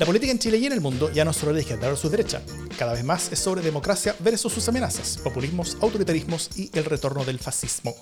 La 0.00 0.06
política 0.06 0.32
en 0.32 0.38
Chile 0.38 0.56
y 0.56 0.64
en 0.64 0.72
el 0.72 0.80
mundo 0.80 1.12
ya 1.12 1.26
no 1.26 1.30
es 1.30 1.36
sobre 1.36 1.52
la 1.52 1.60
izquierda 1.60 1.86
versus 1.86 2.10
derecha. 2.10 2.40
Cada 2.78 2.94
vez 2.94 3.04
más 3.04 3.30
es 3.32 3.38
sobre 3.38 3.60
democracia 3.60 4.16
versus 4.20 4.50
sus 4.50 4.66
amenazas, 4.66 5.18
populismos, 5.18 5.76
autoritarismos 5.78 6.56
y 6.56 6.70
el 6.72 6.86
retorno 6.86 7.22
del 7.22 7.38
fascismo. 7.38 7.94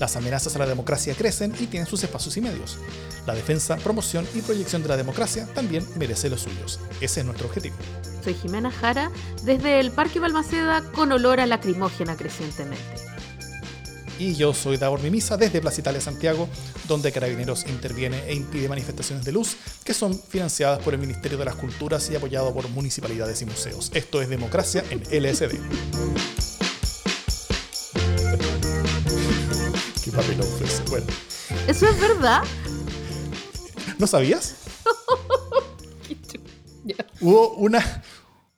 Las 0.00 0.16
amenazas 0.16 0.56
a 0.56 0.58
la 0.58 0.66
democracia 0.66 1.14
crecen 1.14 1.54
y 1.60 1.66
tienen 1.66 1.88
sus 1.88 2.02
espacios 2.02 2.36
y 2.38 2.40
medios. 2.40 2.76
La 3.24 3.36
defensa, 3.36 3.76
promoción 3.76 4.26
y 4.34 4.40
proyección 4.40 4.82
de 4.82 4.88
la 4.88 4.96
democracia 4.96 5.46
también 5.54 5.86
merece 5.96 6.28
los 6.28 6.40
suyos. 6.40 6.80
Ese 7.00 7.20
es 7.20 7.26
nuestro 7.26 7.46
objetivo. 7.46 7.76
Soy 8.24 8.34
Jimena 8.34 8.72
Jara, 8.72 9.12
desde 9.44 9.78
el 9.78 9.92
Parque 9.92 10.18
Balmaceda 10.18 10.82
con 10.90 11.12
olor 11.12 11.38
a 11.38 11.46
lacrimógena 11.46 12.16
crecientemente 12.16 13.11
y 14.22 14.36
yo 14.36 14.54
soy 14.54 14.76
Davor 14.76 15.02
Mimisa 15.02 15.36
desde 15.36 15.60
Plaza 15.60 15.80
Italia 15.80 16.00
Santiago, 16.00 16.48
donde 16.86 17.10
Carabineros 17.10 17.66
interviene 17.66 18.22
e 18.28 18.34
impide 18.34 18.68
manifestaciones 18.68 19.24
de 19.24 19.32
luz 19.32 19.56
que 19.84 19.94
son 19.94 20.16
financiadas 20.16 20.78
por 20.78 20.94
el 20.94 21.00
Ministerio 21.00 21.36
de 21.38 21.44
las 21.44 21.56
Culturas 21.56 22.08
y 22.08 22.14
apoyado 22.14 22.54
por 22.54 22.68
municipalidades 22.68 23.42
y 23.42 23.46
museos. 23.46 23.90
Esto 23.94 24.22
es 24.22 24.28
democracia 24.28 24.84
en 24.90 25.00
LSD. 25.00 25.58
Qué 30.04 30.12
papelón 30.12 30.46
fue 30.46 30.68
Bueno. 30.90 31.06
¿Eso 31.66 31.88
es 31.88 32.00
verdad? 32.00 32.42
¿No 33.98 34.06
sabías? 34.06 34.54
Hubo 37.20 37.54
una, 37.54 38.04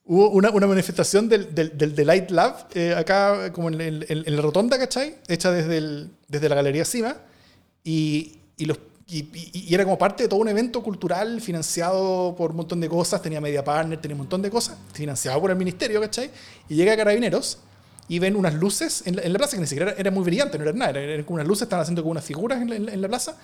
Hubo 0.07 0.29
una, 0.31 0.51
manifestación 0.51 1.31
del, 1.31 1.55
del, 1.55 2.07
Light 2.07 2.31
Lab 2.31 2.69
eh, 2.75 2.95
acá, 2.95 3.51
como 3.53 3.71
en, 3.71 4.01
la 4.37 4.43
rotonda, 4.43 4.79
¿cachai? 4.79 5.17
Hecha 5.29 5.51
desde, 5.51 6.49
la 6.49 6.55
Galería 6.55 6.85
Cima. 6.85 7.17
Y, 7.83 8.39
era 9.71 9.85
como 9.85 9.97
parte 9.97 10.25
de 10.25 10.29
todo 10.29 10.41
un 10.41 10.49
evento 10.49 10.83
cultural 10.83 11.41
financiado 11.41 12.35
por 12.37 12.51
un 12.51 12.59
montón 12.59 12.81
de 12.81 12.89
cosas. 12.89 13.23
Tenía 13.23 13.41
Media 13.41 13.65
Partner, 13.65 13.99
tenía 13.99 14.15
un 14.15 14.21
montón 14.21 14.43
de 14.43 14.51
cosas, 14.51 14.77
financiado 14.93 15.41
por 15.41 15.51
el 15.51 15.57
ministerio, 15.57 16.03
¿cachai? 16.03 16.31
Y 16.69 16.75
llega 16.75 16.95
Carabineros 16.97 17.61
y 18.07 18.19
ven 18.19 18.37
unas 18.37 18.53
luces 18.53 19.05
en 19.07 19.17
la, 19.17 19.39
plaza, 19.39 19.57
que 19.57 19.63
ni 19.63 19.67
siquiera 19.67 19.95
era, 19.97 20.11
muy 20.11 20.23
brillante, 20.25 20.59
no 20.59 20.65
era 20.65 20.73
nada, 20.75 21.01
eran 21.01 21.25
como 21.25 21.37
unas 21.37 21.47
luces, 21.47 21.63
estaban 21.63 21.83
haciendo 21.83 22.03
como 22.03 22.13
unas 22.13 22.25
figuras 22.25 22.61
en 22.61 23.01
la, 23.01 23.09
plaza. 23.09 23.39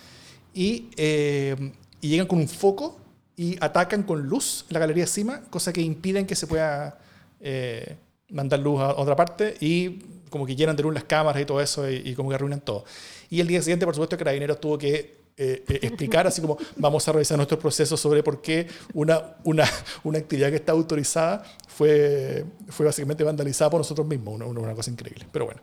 Eh, 0.54 1.72
y 2.02 2.08
llegan 2.08 2.26
con 2.26 2.38
un 2.38 2.48
foco 2.48 2.98
y 3.40 3.56
atacan 3.62 4.02
con 4.02 4.28
luz 4.28 4.66
la 4.68 4.78
galería 4.78 5.04
encima, 5.04 5.40
cosa 5.48 5.72
que 5.72 5.80
impiden 5.80 6.26
que 6.26 6.36
se 6.36 6.46
pueda 6.46 6.98
eh, 7.40 7.96
mandar 8.28 8.60
luz 8.60 8.82
a 8.82 8.94
otra 8.96 9.16
parte 9.16 9.56
y 9.60 9.98
como 10.28 10.44
que 10.44 10.54
llenan 10.54 10.76
de 10.76 10.82
luz 10.82 10.92
las 10.92 11.04
cámaras 11.04 11.40
y 11.40 11.46
todo 11.46 11.58
eso 11.62 11.90
y, 11.90 12.14
como 12.14 12.28
que 12.28 12.34
arruinan 12.34 12.60
todo. 12.60 12.84
Y 13.30 13.40
el 13.40 13.46
día 13.46 13.62
siguiente, 13.62 13.86
por 13.86 13.94
supuesto, 13.94 14.18
Carabineros 14.18 14.60
tuvo 14.60 14.76
que 14.76 15.20
eh, 15.38 15.64
eh, 15.66 15.78
explicar, 15.80 16.26
así 16.26 16.42
como 16.42 16.58
vamos 16.76 17.08
a 17.08 17.12
revisar 17.12 17.38
nuestro 17.38 17.58
proceso 17.58 17.96
sobre 17.96 18.22
por 18.22 18.42
qué 18.42 18.66
una, 18.92 19.36
una, 19.44 19.64
una 20.04 20.18
actividad 20.18 20.50
que 20.50 20.56
está 20.56 20.72
autorizada 20.72 21.42
fue, 21.66 22.44
fue 22.68 22.84
básicamente 22.84 23.24
vandalizada 23.24 23.70
por 23.70 23.80
nosotros 23.80 24.06
mismos. 24.06 24.34
Una, 24.34 24.44
una 24.44 24.74
cosa 24.74 24.90
increíble. 24.90 25.26
Pero 25.32 25.46
bueno. 25.46 25.62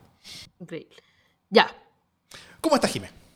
Increíble. 0.59 0.95
Ya. 1.51 1.69
¿Cómo 2.59 2.73
está 2.73 2.87
Jiménez? 2.87 3.26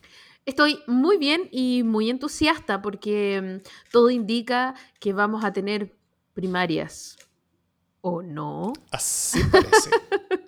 Estoy 0.45 0.79
muy 0.87 1.17
bien 1.17 1.47
y 1.51 1.83
muy 1.83 2.09
entusiasta 2.09 2.81
porque 2.81 3.61
mm, 3.61 3.91
todo 3.91 4.09
indica 4.09 4.75
que 4.99 5.13
vamos 5.13 5.43
a 5.43 5.53
tener 5.53 5.95
primarias. 6.33 7.17
¿O 8.03 8.23
no? 8.23 8.73
Así 8.91 9.39
parece. 9.51 9.89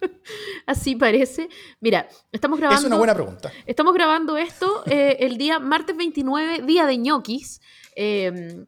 Así 0.65 0.95
parece. 0.95 1.49
Mira, 1.79 2.07
estamos 2.31 2.57
grabando. 2.57 2.81
Es 2.81 2.87
una 2.87 2.97
buena 2.97 3.13
pregunta. 3.13 3.51
Estamos 3.67 3.93
grabando 3.93 4.37
esto 4.37 4.81
eh, 4.87 5.17
el 5.19 5.37
día 5.37 5.59
martes 5.59 5.95
29, 5.95 6.63
día 6.63 6.87
de 6.87 6.97
ñoquis. 6.97 7.61
Em, 7.95 8.65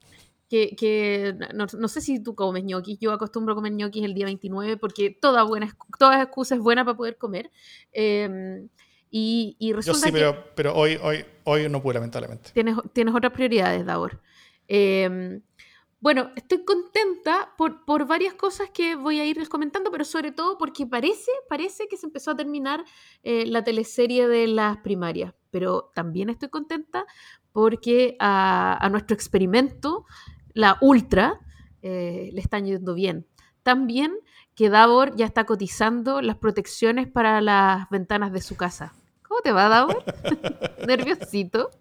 que, 0.47 1.35
no, 1.53 1.87
sé 1.87 2.01
si 2.01 2.21
tú 2.21 2.35
comes 2.35 2.63
ñoquis. 2.63 2.99
Yo 2.99 3.11
acostumbro 3.11 3.55
comer 3.55 3.73
ñoquis 3.73 4.03
el 4.03 4.13
día 4.13 4.25
29 4.25 4.77
porque 4.77 5.09
toda, 5.09 5.41
buena, 5.41 5.75
toda 5.97 6.21
excusa 6.21 6.53
es 6.53 6.61
buena 6.61 6.85
para 6.85 6.95
poder 6.95 7.17
comer. 7.17 7.51
Eh, 7.91 8.67
y, 9.09 9.71
resulta 9.73 9.99
Yo 9.99 10.05
sí, 10.05 10.11
pero, 10.11 10.43
pero 10.55 10.75
hoy, 10.75 10.99
hoy, 11.01 11.25
hoy 11.45 11.69
no 11.69 11.81
pude, 11.81 11.95
lamentablemente. 11.95 12.51
Tienes, 12.53 12.75
tienes 12.93 13.15
otras 13.15 13.31
prioridades, 13.31 13.85
Davor. 13.85 14.21
Em, 14.67 15.41
bueno, 15.99 16.31
estoy 16.35 16.63
contenta 16.65 17.53
por, 17.57 17.85
por, 17.85 18.05
varias 18.05 18.33
cosas 18.33 18.69
que 18.71 18.95
voy 18.95 19.19
a 19.19 19.25
irles 19.25 19.49
comentando, 19.49 19.89
pero 19.89 20.03
sobre 20.05 20.31
todo 20.31 20.57
porque 20.57 20.85
parece, 20.85 21.31
parece 21.49 21.87
que 21.87 21.97
se 21.97 22.05
empezó 22.05 22.31
a 22.31 22.35
terminar 22.35 22.83
eh, 23.23 23.45
la 23.45 23.63
teleserie 23.63 24.27
de 24.27 24.47
las 24.47 24.77
primarias. 24.77 25.33
Pero 25.49 25.91
también 25.95 26.29
estoy 26.29 26.49
contenta 26.49 27.05
porque 27.53 28.17
a, 28.19 28.87
nuestro 28.91 29.15
experimento, 29.15 30.05
la 30.53 30.77
Ultra, 30.81 31.39
eh, 31.81 32.29
le 32.33 32.41
están 32.41 32.65
yendo 32.65 32.93
bien. 32.93 33.25
También 33.63 34.13
que 34.55 34.69
Davor 34.69 35.15
ya 35.15 35.25
está 35.25 35.45
cotizando 35.45 36.21
las 36.21 36.37
protecciones 36.37 37.07
para 37.07 37.41
las 37.41 37.89
ventanas 37.89 38.31
de 38.31 38.41
su 38.41 38.55
casa. 38.55 38.93
¿Cómo 39.27 39.41
te 39.41 39.51
va, 39.51 39.67
Davor? 39.67 40.03
¿Nerviosito? 40.87 41.71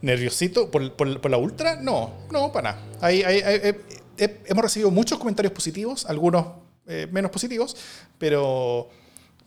¿Nerviosito? 0.00 0.70
¿Por, 0.70 1.30
la 1.30 1.36
ultra? 1.36 1.76
No, 1.76 2.12
no, 2.30 2.52
para 2.52 2.76
nada. 3.00 3.10
hemos 3.10 4.62
recibido 4.62 4.90
muchos 4.90 5.18
comentarios 5.18 5.52
positivos, 5.52 6.06
algunos 6.06 6.46
eh, 6.86 7.08
menos 7.10 7.30
positivos, 7.30 7.76
pero, 8.18 8.88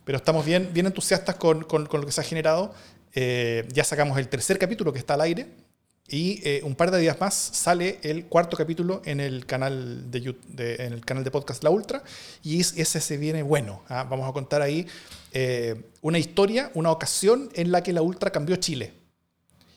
pero 0.03 0.17
estamos 0.17 0.45
bien, 0.45 0.69
bien 0.73 0.85
entusiastas 0.87 1.35
con, 1.35 1.66
lo 1.69 2.05
que 2.05 2.11
se 2.11 2.22
ha 2.22 2.23
generado. 2.23 2.73
Eh, 3.13 3.66
ya 3.72 3.85
sacamos 3.85 4.17
el 4.17 4.27
tercer 4.27 4.59
capítulo 4.59 4.91
que 4.91 4.99
está 4.99 5.13
al 5.13 5.22
aire 5.22 5.65
y 6.07 6.39
eh, 6.47 6.61
un 6.63 6.75
par 6.75 6.91
de 6.91 6.99
días 6.99 7.19
más 7.19 7.33
sale 7.33 7.99
el 8.03 8.25
cuarto 8.25 8.55
capítulo 8.55 9.01
en 9.05 9.19
el 9.19 9.45
canal 9.45 10.11
de, 10.11 10.35
en 10.79 10.93
el 10.93 11.03
canal 11.03 11.23
de 11.23 11.31
podcast 11.31 11.63
La 11.63 11.71
Ultra 11.71 12.03
y 12.43 12.59
ese 12.59 13.01
se 13.01 13.17
viene 13.17 13.41
bueno. 13.41 13.81
¿ah? 13.89 14.05
Vamos 14.07 14.29
a 14.29 14.33
contar 14.33 14.61
ahí 14.61 14.85
eh, 15.31 15.89
una 16.01 16.19
historia, 16.19 16.69
una 16.75 16.91
ocasión 16.91 17.49
en 17.55 17.71
la 17.71 17.81
que 17.81 17.91
la 17.91 18.03
Ultra 18.03 18.29
cambió 18.29 18.55
Chile. 18.57 18.93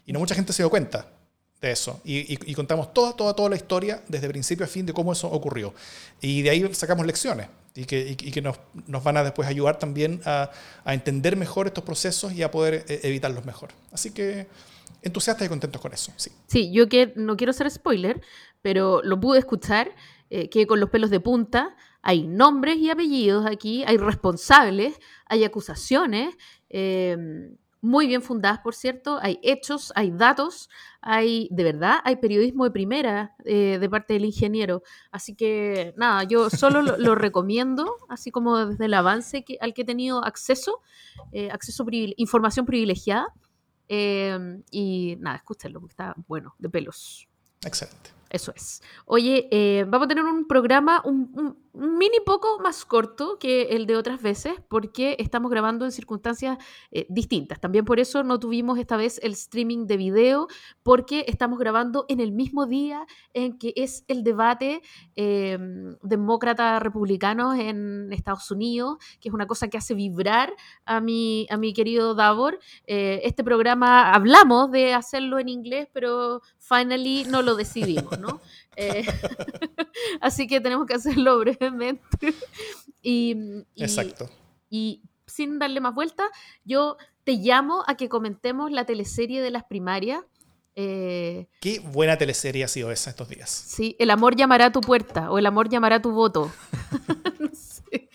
Y 0.04 0.12
no 0.12 0.18
mucha 0.18 0.34
gente 0.34 0.52
se 0.52 0.62
dio 0.62 0.68
cuenta 0.70 1.08
de 1.62 1.72
eso. 1.72 2.00
Y, 2.04 2.54
contamos 2.54 2.92
toda, 2.92 3.14
toda, 3.14 3.34
toda 3.34 3.48
la 3.48 3.56
historia 3.56 4.02
desde 4.06 4.28
principio 4.28 4.64
a 4.64 4.68
fin 4.68 4.84
de 4.84 4.92
cómo 4.92 5.12
eso 5.12 5.28
ocurrió. 5.30 5.74
Y 6.20 6.42
de 6.42 6.50
ahí 6.50 6.74
sacamos 6.74 7.06
lecciones 7.06 7.48
y 7.74 7.84
que, 7.84 8.16
que 8.16 8.42
nos, 8.42 8.58
nos, 8.86 9.02
van 9.02 9.16
a 9.16 9.24
después 9.24 9.48
ayudar 9.48 9.78
también 9.78 10.20
a, 10.24 10.50
a, 10.84 10.94
entender 10.94 11.36
mejor 11.36 11.66
estos 11.66 11.84
procesos 11.84 12.32
y 12.32 12.42
a 12.42 12.50
poder 12.50 12.84
eh, 12.88 13.00
evitarlos 13.04 13.44
mejor. 13.44 13.70
Así 13.92 14.10
que 14.10 14.46
entusiastas 15.03 15.47
y 15.47 15.49
contentos 15.49 15.81
con 15.81 15.93
eso. 15.93 16.12
Sí, 16.47 16.72
yo 16.72 16.88
que, 16.88 17.12
no 17.16 17.37
quiero 17.37 17.53
ser 17.53 17.71
spoiler, 17.71 18.21
pero 18.62 19.03
lo 19.03 19.21
pude 19.21 19.38
escuchar, 19.38 19.94
eh, 20.31 20.49
que 20.50 20.66
con 20.66 20.81
los 20.81 20.91
pelos 20.91 21.10
de 21.10 21.21
punta 21.21 21.75
hay 22.03 22.26
nombres 22.26 22.76
y 22.76 22.91
apellidos 22.91 23.47
aquí, 23.47 23.84
hay 23.87 23.97
responsables, 23.97 24.99
hay 25.26 25.44
acusaciones, 25.44 26.37
em, 26.69 27.56
muy 27.81 28.06
bien 28.09 28.22
fundadas, 28.22 28.59
por 28.60 28.75
cierto, 28.75 29.19
hay 29.22 29.38
hechos, 29.43 29.93
hay 29.94 30.10
datos, 30.10 30.69
hay, 31.00 31.49
de 31.53 31.62
verdad, 31.62 32.00
hay 32.05 32.16
periodismo 32.16 32.65
de 32.65 32.70
primera 32.72 33.37
eh, 33.44 33.78
de 33.81 33.88
parte 33.88 34.15
del 34.15 34.25
ingeniero. 34.25 34.82
Así 35.12 35.34
que, 35.34 35.94
nada, 35.97 36.25
yo 36.25 36.50
solo 36.50 36.82
lo, 36.82 37.15
recomiendo, 37.15 37.97
así 38.09 38.31
como 38.31 38.66
desde 38.66 38.87
el 38.87 38.94
avance 38.94 39.44
que, 39.44 39.59
al 39.60 39.75
que 39.75 39.82
he 39.82 39.84
tenido 39.84 40.25
acceso, 40.25 40.82
eh, 41.32 41.50
acceso 41.50 41.84
información 42.16 42.66
privilegiada. 42.66 43.32
Em, 43.88 44.62
y 44.71 45.16
nada, 45.21 45.37
escúchenlo, 45.37 45.81
porque 45.81 45.93
está 45.93 46.15
bueno, 46.26 46.54
de 46.59 46.69
pelos. 46.69 47.26
Excelente. 47.65 48.17
Eso 48.30 48.52
es. 48.54 48.82
Oye, 49.06 49.48
eh, 49.50 49.84
vamos 49.88 50.06
a 50.06 50.08
tener 50.08 50.24
un 50.24 50.46
programa 50.46 51.02
un, 51.04 51.56
mini 51.78 52.18
poco 52.26 52.58
más 52.60 52.84
corto 52.84 53.38
que 53.38 53.68
el 53.70 53.86
de 53.86 53.96
otras 53.96 54.20
veces 54.20 54.54
porque 54.68 55.16
estamos 55.18 55.50
grabando 55.50 55.84
en 55.84 55.92
circunstancias 55.92 56.58
eh, 56.90 57.06
distintas. 57.08 57.60
También 57.60 57.84
por 57.84 58.00
eso 58.00 58.24
no 58.24 58.40
tuvimos 58.40 58.78
esta 58.78 58.96
vez 58.96 59.20
el 59.22 59.32
streaming 59.32 59.86
de 59.86 59.96
video 59.96 60.48
porque 60.82 61.25
estamos 61.28 61.58
grabando 61.58 62.04
en 62.08 62.20
el 62.20 62.32
mismo 62.32 62.66
día 62.66 63.06
en 63.32 63.58
que 63.58 63.72
es 63.76 64.04
el 64.08 64.25
debate 64.25 64.82
eh, 65.14 65.58
demócrata-republicano 66.02 67.54
en 67.54 68.12
Estados 68.12 68.50
Unidos, 68.50 68.98
que 69.20 69.28
es 69.28 69.34
una 69.34 69.46
cosa 69.46 69.69
que 69.69 69.78
hace 69.78 69.94
vibrar 69.94 70.52
a 70.84 71.00
mi, 71.00 71.46
a 71.50 71.56
mi 71.56 71.72
querido 71.72 72.14
Davor. 72.14 72.58
Eh, 72.86 73.20
este 73.24 73.44
programa 73.44 74.12
hablamos 74.12 74.70
de 74.70 74.94
hacerlo 74.94 75.38
en 75.38 75.48
inglés, 75.48 75.88
pero 75.92 76.42
finally 76.58 77.24
no 77.28 77.42
lo 77.42 77.54
decidimos, 77.54 78.18
¿no? 78.19 78.41
Eh, 78.76 79.05
así 80.20 80.47
que 80.47 80.61
tenemos 80.61 80.87
que 80.87 80.94
hacerlo 80.94 81.38
brevemente. 81.41 82.35
y, 83.03 83.37
Exacto. 83.76 84.29
Y 84.70 85.03
sin 85.26 85.59
darle 85.59 85.81
más 85.81 85.94
vuelta, 85.94 86.25
yo 86.65 86.97
te 87.25 87.32
llamo 87.35 87.85
a 87.87 87.97
que 87.97 88.09
comentemos 88.09 88.70
la 88.70 88.85
teleserie 88.87 89.41
de 89.43 89.50
las 89.50 89.65
primarias. 89.65 90.20
Eh, 90.75 91.49
Qué 91.61 91.81
buena 91.81 92.17
teleserie 92.19 92.65
ha 92.65 92.69
sido 92.69 92.93
esa 92.93 93.11
estos 93.11 93.29
días. 93.29 93.50
Sí, 93.50 93.97
El 93.99 94.11
amor 94.11 94.37
llamará 94.37 94.67
a 94.67 94.73
tu 94.73 94.81
puerta 94.81 95.31
o 95.31 95.38
El 95.38 95.47
amor 95.47 95.69
llamará 95.69 95.97
a 95.97 96.03
tu 96.03 96.12
voto. 96.12 96.53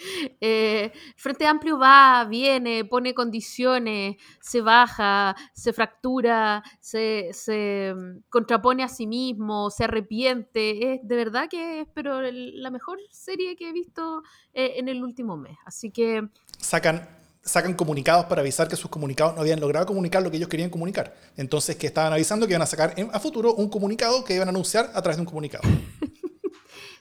Eh, 0.46 0.92
Frente 1.16 1.46
Amplio 1.46 1.78
va, 1.80 2.26
viene, 2.30 2.84
pone 2.84 3.14
condiciones, 3.14 4.18
se 4.42 4.62
baja, 4.62 5.36
se 5.54 5.72
fractura, 5.72 6.62
se, 6.82 7.30
se 7.32 7.94
mm, 7.96 8.24
contrapone 8.30 8.84
a 8.84 8.90
sí 8.90 9.08
mismo, 9.08 9.70
se 9.70 9.86
arrepiente. 9.86 10.94
Es 10.94 11.00
de 11.04 11.16
verdad 11.16 11.48
que 11.50 11.82
es 11.82 11.88
pero 11.94 12.22
la 12.22 12.72
mejor 12.72 13.00
serie 13.12 13.56
que 13.56 13.70
he 13.70 13.72
visto 13.72 14.24
eh, 14.54 14.74
en 14.78 14.90
el 14.90 15.02
último 15.04 15.38
mes. 15.38 15.58
Así 15.66 15.92
que... 15.92 16.28
Sacan, 16.60 17.08
sacan 17.42 17.74
comunicados 17.74 18.26
para 18.26 18.42
avisar 18.42 18.68
que 18.68 18.76
sus 18.76 18.90
comunicados 18.90 19.36
no 19.36 19.42
habían 19.42 19.60
logrado 19.60 19.86
comunicar 19.86 20.22
lo 20.24 20.32
que 20.32 20.38
ellos 20.38 20.50
querían 20.50 20.70
comunicar. 20.70 21.16
Entonces 21.38 21.76
que 21.76 21.88
estaban 21.88 22.12
avisando 22.12 22.48
que 22.48 22.54
iban 22.54 22.62
a 22.62 22.68
sacar 22.68 22.96
a 23.12 23.20
futuro 23.20 23.54
un 23.54 23.70
comunicado 23.70 24.24
que 24.24 24.36
iban 24.36 24.48
a 24.48 24.52
anunciar 24.52 24.92
a 24.94 25.02
través 25.02 25.18
de 25.18 25.22
un 25.22 25.28
comunicado. 25.28 25.64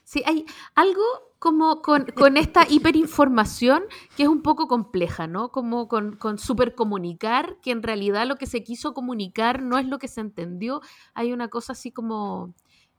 Sí, 0.05 0.21
hay 0.27 0.45
algo 0.75 1.01
como 1.43 1.81
con, 1.81 2.37
esta 2.37 2.65
hiperinformación 2.69 3.83
que 4.15 4.23
es 4.23 4.29
un 4.29 4.41
poco 4.41 4.69
compleja, 4.69 5.27
¿no? 5.27 5.51
Como 5.51 5.89
con, 5.89 6.15
con 6.15 6.37
supercomunicar, 6.37 7.57
que 7.61 7.71
en 7.71 7.83
realidad 7.83 8.25
lo 8.25 8.37
que 8.37 8.45
se 8.45 8.63
quiso 8.63 8.93
comunicar 8.93 9.61
no 9.61 9.77
es 9.77 9.85
lo 9.85 9.99
que 9.99 10.07
se 10.07 10.21
entendió. 10.21 10.79
Hay 11.13 11.33
una 11.33 11.49
cosa 11.49 11.73
así 11.73 11.91
como 11.91 12.53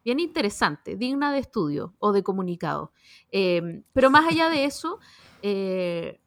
bien 0.04 0.20
interesante, 0.20 0.94
digna 0.94 1.32
de 1.32 1.38
estudio 1.38 1.94
o 1.98 2.12
de 2.12 2.22
comunicado. 2.22 2.92
Em, 3.30 3.82
pero 3.94 4.10
más 4.10 4.26
allá 4.26 4.50
de 4.50 4.66
eso, 4.66 4.98
eh, 5.40 6.20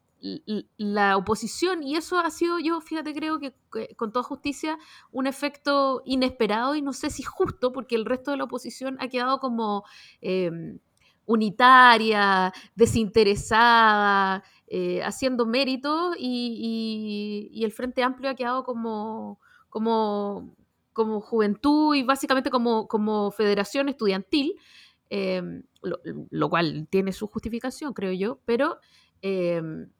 la 0.76 1.16
oposición, 1.16 1.84
y 1.84 1.94
eso 1.94 2.18
ha 2.18 2.30
sido 2.30 2.58
yo, 2.58 2.80
fíjate, 2.80 3.14
creo 3.14 3.38
que 3.38 3.54
con 3.94 4.10
toda 4.10 4.24
justicia, 4.24 4.76
un 5.12 5.28
efecto 5.28 6.02
inesperado 6.04 6.74
y 6.74 6.82
no 6.82 6.92
sé 6.92 7.10
si 7.10 7.22
justo, 7.22 7.70
porque 7.70 7.94
el 7.94 8.04
resto 8.04 8.32
de 8.32 8.38
la 8.38 8.44
oposición 8.44 8.96
ha 8.98 9.06
quedado 9.06 9.38
como 9.38 9.84
em, 10.20 10.80
unitaria, 11.28 12.52
desinteresada, 12.74 14.42
eh, 14.66 15.02
haciendo 15.02 15.44
méritos 15.44 16.16
y, 16.18 17.60
el 17.62 17.70
Frente 17.70 18.02
Amplio 18.02 18.30
ha 18.30 18.34
quedado 18.34 18.64
como, 18.64 19.38
como, 19.68 20.56
como 20.94 21.20
juventud 21.20 21.94
y 21.94 22.02
básicamente 22.02 22.48
como, 22.50 22.88
como 22.88 23.30
federación 23.30 23.90
estudiantil, 23.90 24.54
em, 25.10 25.64
lo, 25.82 26.48
cual 26.48 26.88
tiene 26.88 27.12
su 27.12 27.26
justificación, 27.26 27.92
creo 27.92 28.12
yo, 28.12 28.40
pero 28.46 28.78
em, 29.20 29.90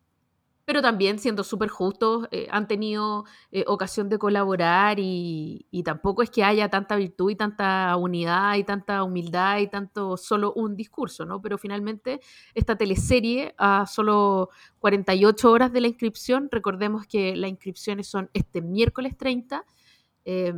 pero 0.68 0.82
también 0.82 1.18
siendo 1.18 1.44
súper 1.44 1.70
justos, 1.70 2.28
eh, 2.30 2.46
han 2.50 2.68
tenido 2.68 3.24
eh, 3.52 3.64
ocasión 3.66 4.10
de 4.10 4.18
colaborar 4.18 4.98
y, 5.00 5.66
tampoco 5.82 6.22
es 6.22 6.28
que 6.28 6.44
haya 6.44 6.68
tanta 6.68 6.96
virtud 6.96 7.30
y 7.30 7.36
tanta 7.36 7.96
unidad 7.96 8.54
y 8.56 8.64
tanta 8.64 9.02
humildad 9.02 9.60
y 9.60 9.68
tanto 9.68 10.18
solo 10.18 10.52
un 10.52 10.76
discurso, 10.76 11.24
¿no? 11.24 11.40
Pero 11.40 11.56
finalmente 11.56 12.20
esta 12.52 12.76
teleserie 12.76 13.54
a 13.56 13.86
solo 13.86 14.50
48 14.80 15.50
horas 15.50 15.72
de 15.72 15.80
la 15.80 15.88
inscripción, 15.88 16.50
recordemos 16.52 17.06
que 17.06 17.34
las 17.34 17.48
inscripciones 17.48 18.06
son 18.06 18.28
este 18.34 18.60
miércoles 18.60 19.16
30 19.16 19.64
eh, 20.30 20.52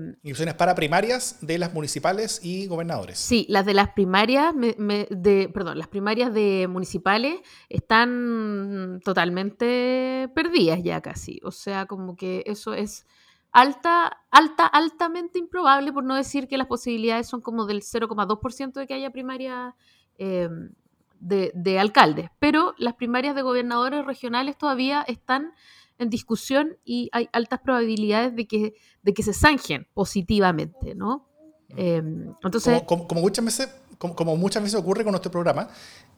para 0.59 0.75
primarias 0.75 1.39
de 1.43 1.57
las 1.57 1.73
municipales 1.73 2.41
y 2.43 2.67
gobernadores. 2.67 3.21
Sí, 3.21 3.47
las 3.49 3.65
de 3.65 3.73
las 3.73 3.91
primarias, 3.91 4.53
de, 4.57 5.49
perdón, 5.55 5.79
las 5.79 5.87
primarias 5.87 6.35
de 6.35 6.67
municipales 6.69 7.39
están 7.69 9.01
totalmente 9.05 10.29
perdidas 10.35 10.83
ya 10.83 11.01
casi. 11.01 11.39
O 11.45 11.53
sea, 11.53 11.87
como 11.87 12.17
que 12.17 12.43
eso 12.47 12.75
es 12.75 13.07
alta, 13.53 14.25
alta, 14.33 14.67
altamente 14.67 15.39
improbable, 15.39 15.93
por 15.93 16.03
no 16.03 16.17
decir 16.17 16.49
que 16.49 16.59
las 16.59 16.67
posibilidades 16.67 17.29
son 17.29 17.41
como 17.41 17.65
del 17.65 17.83
0,2% 17.83 18.73
de 18.73 18.89
que 18.89 18.95
haya 18.95 19.13
primarias 19.13 19.75
em, 20.19 20.73
de, 21.21 21.53
de 21.55 21.79
alcaldes. 21.79 22.29
Pero 22.41 22.75
las 22.77 22.95
primarias 22.95 23.37
de 23.37 23.43
gobernadores 23.43 24.05
regionales 24.05 24.59
todavía 24.59 25.05
están 25.07 25.53
en 26.01 26.11
discusión 26.11 26.79
y 26.85 27.09
hay 27.13 27.29
altas 27.33 27.61
probabilidades 27.61 28.35
de 28.35 28.47
que, 28.47 28.75
de 29.03 29.15
que 29.15 29.23
se 29.23 29.35
zanjen 29.35 29.87
positivamente, 29.95 30.95
¿no? 30.95 31.29
Em, 31.77 32.35
entonces, 32.43 32.83
como, 32.83 33.07
muchas 33.21 33.45
veces, 33.45 33.69
como, 33.99 34.37
muchas 34.37 34.63
veces 34.63 34.81
ocurre 34.81 35.05
con 35.05 35.13
nuestro 35.13 35.31
programa, 35.31 35.69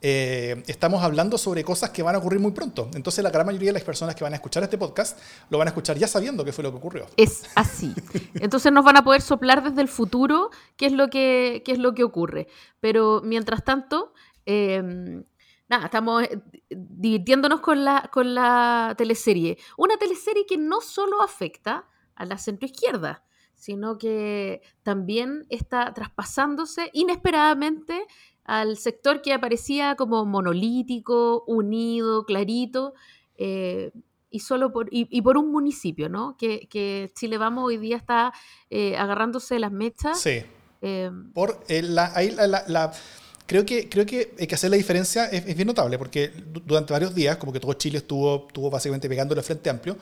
eh, 0.01 0.63
estamos 0.67 1.03
hablando 1.03 1.37
sobre 1.37 1.65
cosas 1.65 1.91
que 1.91 2.03
van 2.03 2.15
a 2.15 2.19
ocurrir 2.19 2.41
muy 2.41 2.53
pronto. 2.53 2.89
Entonces 2.95 3.23
la 3.23 3.31
gran 3.31 3.45
mayoría 3.45 3.69
de 3.69 3.75
las 3.75 3.83
personas 3.83 4.15
que 4.15 4.25
van 4.25 4.33
a 4.33 4.37
escuchar 4.37 4.63
este 4.63 4.79
podcast 4.79 5.19
lo 5.51 5.59
van 5.59 5.69
a 5.69 5.71
escuchar 5.71 5.99
ya 5.99 6.07
sabiendo 6.07 6.45
qué 6.45 6.53
fue 6.53 6.65
lo 6.65 6.71
que 6.71 6.79
ocurrió. 6.79 7.07
Es 7.17 7.43
así. 7.55 7.93
Entonces 8.35 8.73
nos 8.73 8.85
van 8.85 8.97
a 8.97 9.05
poder 9.05 9.21
soplar 9.21 9.63
desde 9.63 9.83
el 9.83 9.89
futuro 9.89 10.51
qué 10.77 10.87
es 10.87 10.93
lo 10.93 11.09
que, 11.09 11.63
qué 11.67 11.73
es 11.73 11.79
lo 11.79 11.93
que 11.95 12.05
ocurre. 12.05 12.47
Pero 12.81 13.21
mientras 13.23 13.65
tanto, 13.65 14.15
eh, 14.47 15.23
nada, 15.73 15.87
estamos 15.87 16.23
eh, 16.23 16.39
divirtiéndonos 16.71 17.61
con 17.61 17.85
la, 17.85 18.11
con 18.13 18.35
la 18.35 18.95
teleserie. 18.99 19.57
Una 19.79 19.97
teleserie 19.97 20.45
que 20.47 20.59
no 20.59 20.81
solo 20.81 21.23
afecta 21.23 21.89
a 22.15 22.27
la 22.27 22.37
centroizquierda, 22.37 23.25
sino 23.55 23.97
que 23.97 24.61
también 24.83 25.47
está 25.49 25.95
traspasándose 25.95 26.91
inesperadamente 26.93 28.07
al 28.45 28.77
sector 28.77 29.23
que 29.23 29.33
aparecía 29.33 29.95
como 29.95 30.27
monolítico, 30.27 31.45
unido, 31.47 32.27
clarito, 32.27 32.93
eh, 33.37 33.93
y 34.29 34.41
solo 34.41 34.73
por, 34.73 34.89
y, 34.91 35.23
por 35.23 35.37
un 35.37 35.53
municipio, 35.53 36.09
¿no? 36.09 36.37
Que, 36.39 36.67
que 36.69 37.13
Chile 37.15 37.39
Vamos 37.39 37.65
hoy 37.65 37.77
día 37.77 37.97
está 37.97 38.33
eh, 38.71 38.97
agarrándose 38.97 39.59
las 39.59 39.73
mechas. 39.73 40.21
Sí. 40.21 40.43
por 41.35 41.65
la, 41.69 42.13
ahí 42.15 42.31
la 42.31 42.93
creo 43.53 43.67
que, 43.67 43.87
creo 43.87 44.07
que 44.07 44.35
hay 44.41 44.47
que 44.47 44.55
hacer 44.55 44.71
la 44.71 44.79
diferencia 44.79 45.27
es, 45.27 45.45
bien 45.55 45.67
notable, 45.67 45.99
porque 45.99 46.33
durante 46.65 46.95
varios 46.95 47.15
días, 47.15 47.37
como 47.37 47.53
que 47.53 47.61
todo 47.61 47.75
Chile 47.75 47.99
estuvo, 47.99 48.47
estuvo 48.49 48.71
básicamente 48.71 49.11
pegando 49.11 49.35
el 49.35 49.43
Frente 49.43 49.69
Amplio, 49.69 49.99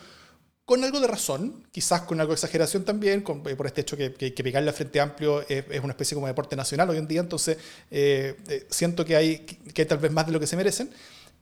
con 0.65 0.85
algo 0.85 1.01
de 1.01 1.09
razón, 1.09 1.67
quizás 1.73 2.03
con 2.03 2.21
algo 2.21 2.31
de 2.31 2.35
exageración 2.35 2.85
también, 2.85 3.25
eh, 3.47 3.57
por 3.57 3.67
este 3.67 3.81
hecho 3.81 3.97
que, 3.97 4.13
que, 4.15 4.45
pegarle 4.45 4.71
al 4.71 4.77
Frente 4.77 5.01
Amplio 5.01 5.45
es, 5.49 5.65
una 5.83 5.95
especie 5.95 6.15
como 6.15 6.29
de 6.29 6.31
deporte 6.31 6.55
nacional 6.55 6.91
hoy 6.91 6.99
en 6.99 7.09
día, 7.09 7.21
entonces 7.21 7.59
eh, 7.91 8.37
eh, 8.49 8.67
siento 8.71 9.05
que 9.05 9.17
hay, 9.17 9.39
que 9.39 9.85
tal 9.85 9.99
vez 9.99 10.13
más 10.13 10.27
de 10.27 10.33
lo 10.33 10.39
que 10.39 10.47
se 10.47 10.57
merecen, 10.57 10.89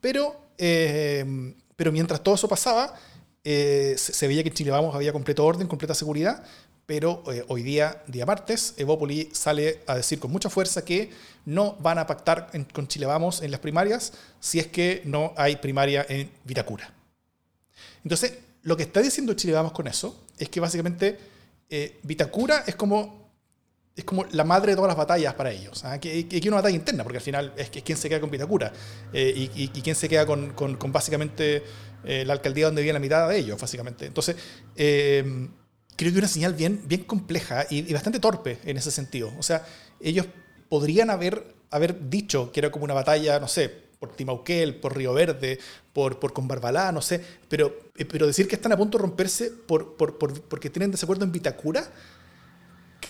pero, 0.00 0.34
pero 0.56 1.92
mientras 1.92 2.22
todo 2.22 2.36
eso 2.36 2.48
pasaba, 2.48 2.94
se, 3.44 3.98
se, 3.98 4.26
veía 4.28 4.42
que 4.42 4.48
en 4.48 4.54
Chile 4.54 4.70
Vamos 4.70 4.94
había 4.94 5.12
completo 5.12 5.44
orden, 5.44 5.66
completa 5.66 5.94
seguridad, 5.94 6.42
pero 6.88 7.22
eh, 7.30 7.44
hoy 7.48 7.62
día, 7.62 8.02
día 8.06 8.24
martes, 8.24 8.72
Evópoli 8.78 9.28
sale 9.34 9.80
a 9.86 9.94
decir 9.96 10.18
con 10.18 10.30
mucha 10.30 10.48
fuerza 10.48 10.86
que 10.86 11.10
no 11.44 11.74
van 11.80 11.98
a 11.98 12.06
pactar 12.06 12.50
con 12.72 12.88
Chile 12.88 13.04
Vamos 13.04 13.42
en 13.42 13.50
las 13.50 13.60
primarias 13.60 14.14
si 14.40 14.58
es 14.58 14.68
que 14.68 15.02
no 15.04 15.34
hay 15.36 15.56
primaria 15.56 16.06
en 16.08 16.30
Vitacura. 16.44 16.90
Entonces, 18.02 18.38
lo 18.62 18.74
que 18.74 18.84
está 18.84 19.02
diciendo 19.02 19.34
Chile 19.34 19.52
Vamos 19.52 19.72
con 19.72 19.86
eso 19.86 20.24
es 20.38 20.48
que 20.48 20.60
básicamente 20.60 21.18
eh, 21.68 21.98
Vitacura 22.04 22.64
es 22.66 22.74
como, 22.74 23.34
es 23.94 24.04
como 24.04 24.24
la 24.30 24.44
madre 24.44 24.72
de 24.72 24.76
todas 24.76 24.88
las 24.88 24.96
batallas 24.96 25.34
para 25.34 25.50
ellos. 25.50 25.84
¿ah? 25.84 26.00
Que, 26.00 26.26
que, 26.26 26.48
una 26.48 26.56
batalla 26.56 26.76
interna, 26.76 27.02
porque 27.02 27.18
al 27.18 27.22
final 27.22 27.52
es, 27.58 27.68
que, 27.68 27.82
quién 27.82 27.98
se 27.98 28.08
queda 28.08 28.18
con 28.18 28.30
Vitacura 28.30 28.72
eh, 29.12 29.34
y, 29.36 29.50
y, 29.62 29.82
quién 29.82 29.94
se 29.94 30.08
queda 30.08 30.24
con, 30.24 30.54
con, 30.54 30.90
básicamente 30.90 31.62
la 32.02 32.32
alcaldía 32.32 32.64
donde 32.64 32.80
vive 32.80 32.94
la 32.94 32.98
mitad 32.98 33.28
de 33.28 33.36
ellos, 33.36 33.60
básicamente. 33.60 34.06
Entonces, 34.06 34.36
creo 35.98 36.12
que 36.12 36.20
una 36.20 36.28
señal 36.28 36.54
bien, 36.54 36.80
bien 36.86 37.02
compleja 37.02 37.66
y, 37.68 37.92
bastante 37.92 38.20
torpe 38.20 38.60
en 38.64 38.76
ese 38.76 38.92
sentido. 38.92 39.32
O 39.36 39.42
sea, 39.42 39.66
ellos 40.00 40.26
podrían 40.68 41.10
haber, 41.10 41.56
haber 41.70 42.08
dicho 42.08 42.52
que 42.52 42.60
era 42.60 42.70
como 42.70 42.84
una 42.84 42.94
batalla, 42.94 43.40
no 43.40 43.48
sé, 43.48 43.68
por 43.98 44.14
Timauquel, 44.14 44.76
por 44.76 44.96
Río 44.96 45.12
Verde, 45.12 45.58
por, 45.92 46.20
por 46.20 46.32
Conbarbalá, 46.32 46.92
no 46.92 47.02
sé, 47.02 47.20
pero, 47.48 47.76
eh, 47.96 48.04
pero 48.04 48.28
decir 48.28 48.46
que 48.46 48.54
están 48.54 48.70
a 48.70 48.76
punto 48.76 48.96
de 48.96 49.02
romperse 49.02 49.50
por, 49.50 49.96
por, 49.96 50.16
porque 50.16 50.70
tienen 50.70 50.92
desacuerdo 50.92 51.24
en 51.24 51.32
Vitacura, 51.32 51.90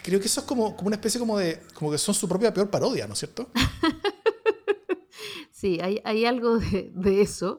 creo 0.03 0.19
que 0.19 0.27
eso 0.27 0.41
es 0.41 0.47
como, 0.47 0.75
como 0.75 0.87
una 0.87 0.97
especie 0.97 1.21
como 1.21 1.37
de, 1.37 1.61
como 1.75 1.91
que 1.91 1.99
son 1.99 2.15
su 2.15 2.27
propia 2.27 2.55
peor 2.55 2.71
parodia, 2.71 3.07
¿no 3.07 3.13
es 3.13 3.19
cierto? 3.19 3.51
sí, 5.53 5.79
hay, 5.83 6.01
hay 6.05 6.25
algo 6.25 6.59
de, 6.59 6.91
de 6.95 7.21
eso. 7.21 7.59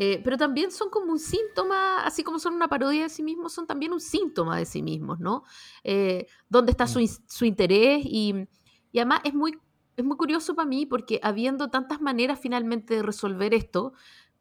Eh, 0.00 0.20
pero 0.22 0.36
también 0.36 0.70
son 0.70 0.90
como 0.90 1.10
un 1.10 1.18
síntoma, 1.18 2.04
así 2.04 2.22
como 2.22 2.38
son 2.38 2.54
una 2.54 2.68
parodia 2.68 3.02
de 3.02 3.08
sí 3.08 3.24
mismos, 3.24 3.52
son 3.52 3.66
también 3.66 3.92
un 3.92 4.00
síntoma 4.00 4.56
de 4.56 4.64
sí 4.64 4.80
mismos, 4.80 5.18
¿no? 5.18 5.42
Eh, 5.82 6.28
¿Dónde 6.48 6.70
está 6.70 6.86
su, 6.86 7.00
mm. 7.00 7.44
interés? 7.44 8.02
Y, 8.04 8.46
además 8.94 9.22
es 9.24 9.34
muy, 9.34 9.58
es 9.96 10.04
muy 10.04 10.16
curioso 10.16 10.54
para 10.54 10.68
mí 10.68 10.86
porque 10.86 11.18
habiendo 11.20 11.68
tantas 11.68 12.00
maneras 12.00 12.38
finalmente 12.40 12.94
de 12.94 13.02
resolver 13.02 13.52
esto, 13.54 13.92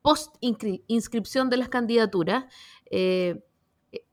post 0.04 0.36
inscripción 0.86 1.50
de 1.50 1.58
las 1.58 1.70
candidaturas, 1.70 2.46
eh, 2.92 3.44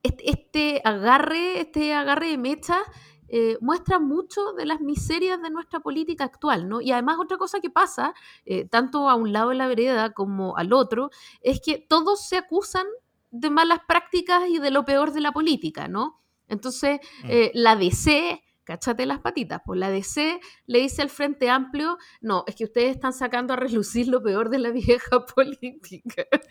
este, 0.03 0.81
agarre, 0.83 1.61
este 1.61 1.93
agarre 1.93 2.29
de 2.29 2.39
mecha 2.39 2.79
eh, 3.29 3.59
muestra 3.61 3.99
mucho 3.99 4.53
de 4.53 4.67
las 4.67 4.81
miserias 4.81 5.41
de 5.43 5.51
nuestra 5.51 5.81
política 5.81 6.25
actual, 6.25 6.69
¿no? 6.69 6.81
Y 6.81 6.93
además 6.93 7.19
otra 7.21 7.37
cosa 7.37 7.61
que 7.61 7.71
pasa, 7.71 8.15
eh, 8.45 8.67
tanto 8.67 9.09
a 9.09 9.15
un 9.15 9.33
lado 9.33 9.51
de 9.51 9.57
la 9.57 9.67
vereda 9.67 10.13
como 10.13 10.57
al 10.57 10.73
otro, 10.73 11.11
es 11.41 11.61
que 11.61 11.79
todos 11.79 12.27
se 12.27 12.37
acusan 12.37 12.87
de 13.31 13.51
malas 13.51 13.81
prácticas 13.87 14.49
y 14.49 14.59
de 14.59 14.71
lo 14.71 14.85
peor 14.85 15.13
de 15.13 15.21
la 15.21 15.33
política, 15.33 15.89
¿no? 15.89 16.21
Entonces, 16.49 17.01
mm. 17.23 17.31
eh, 17.31 17.51
la 17.55 17.77
DC 17.77 18.41
cáchate 18.65 19.07
las 19.07 19.21
patitas. 19.21 19.63
Pues 19.65 19.79
la 19.79 19.91
DC 19.91 20.41
le 20.67 20.81
dice 20.81 21.03
al 21.03 21.11
Frente 21.11 21.51
Amplio, 21.51 21.99
no, 22.21 22.45
es 22.47 22.57
que 22.57 22.65
ustedes 22.65 22.97
están 22.97 23.13
sacando 23.13 23.53
a 23.53 23.57
relucir 23.57 24.09
lo 24.09 24.23
peor 24.23 24.51
de 24.51 24.59
la 24.59 24.71
vieja 24.71 25.25
política. 25.35 26.25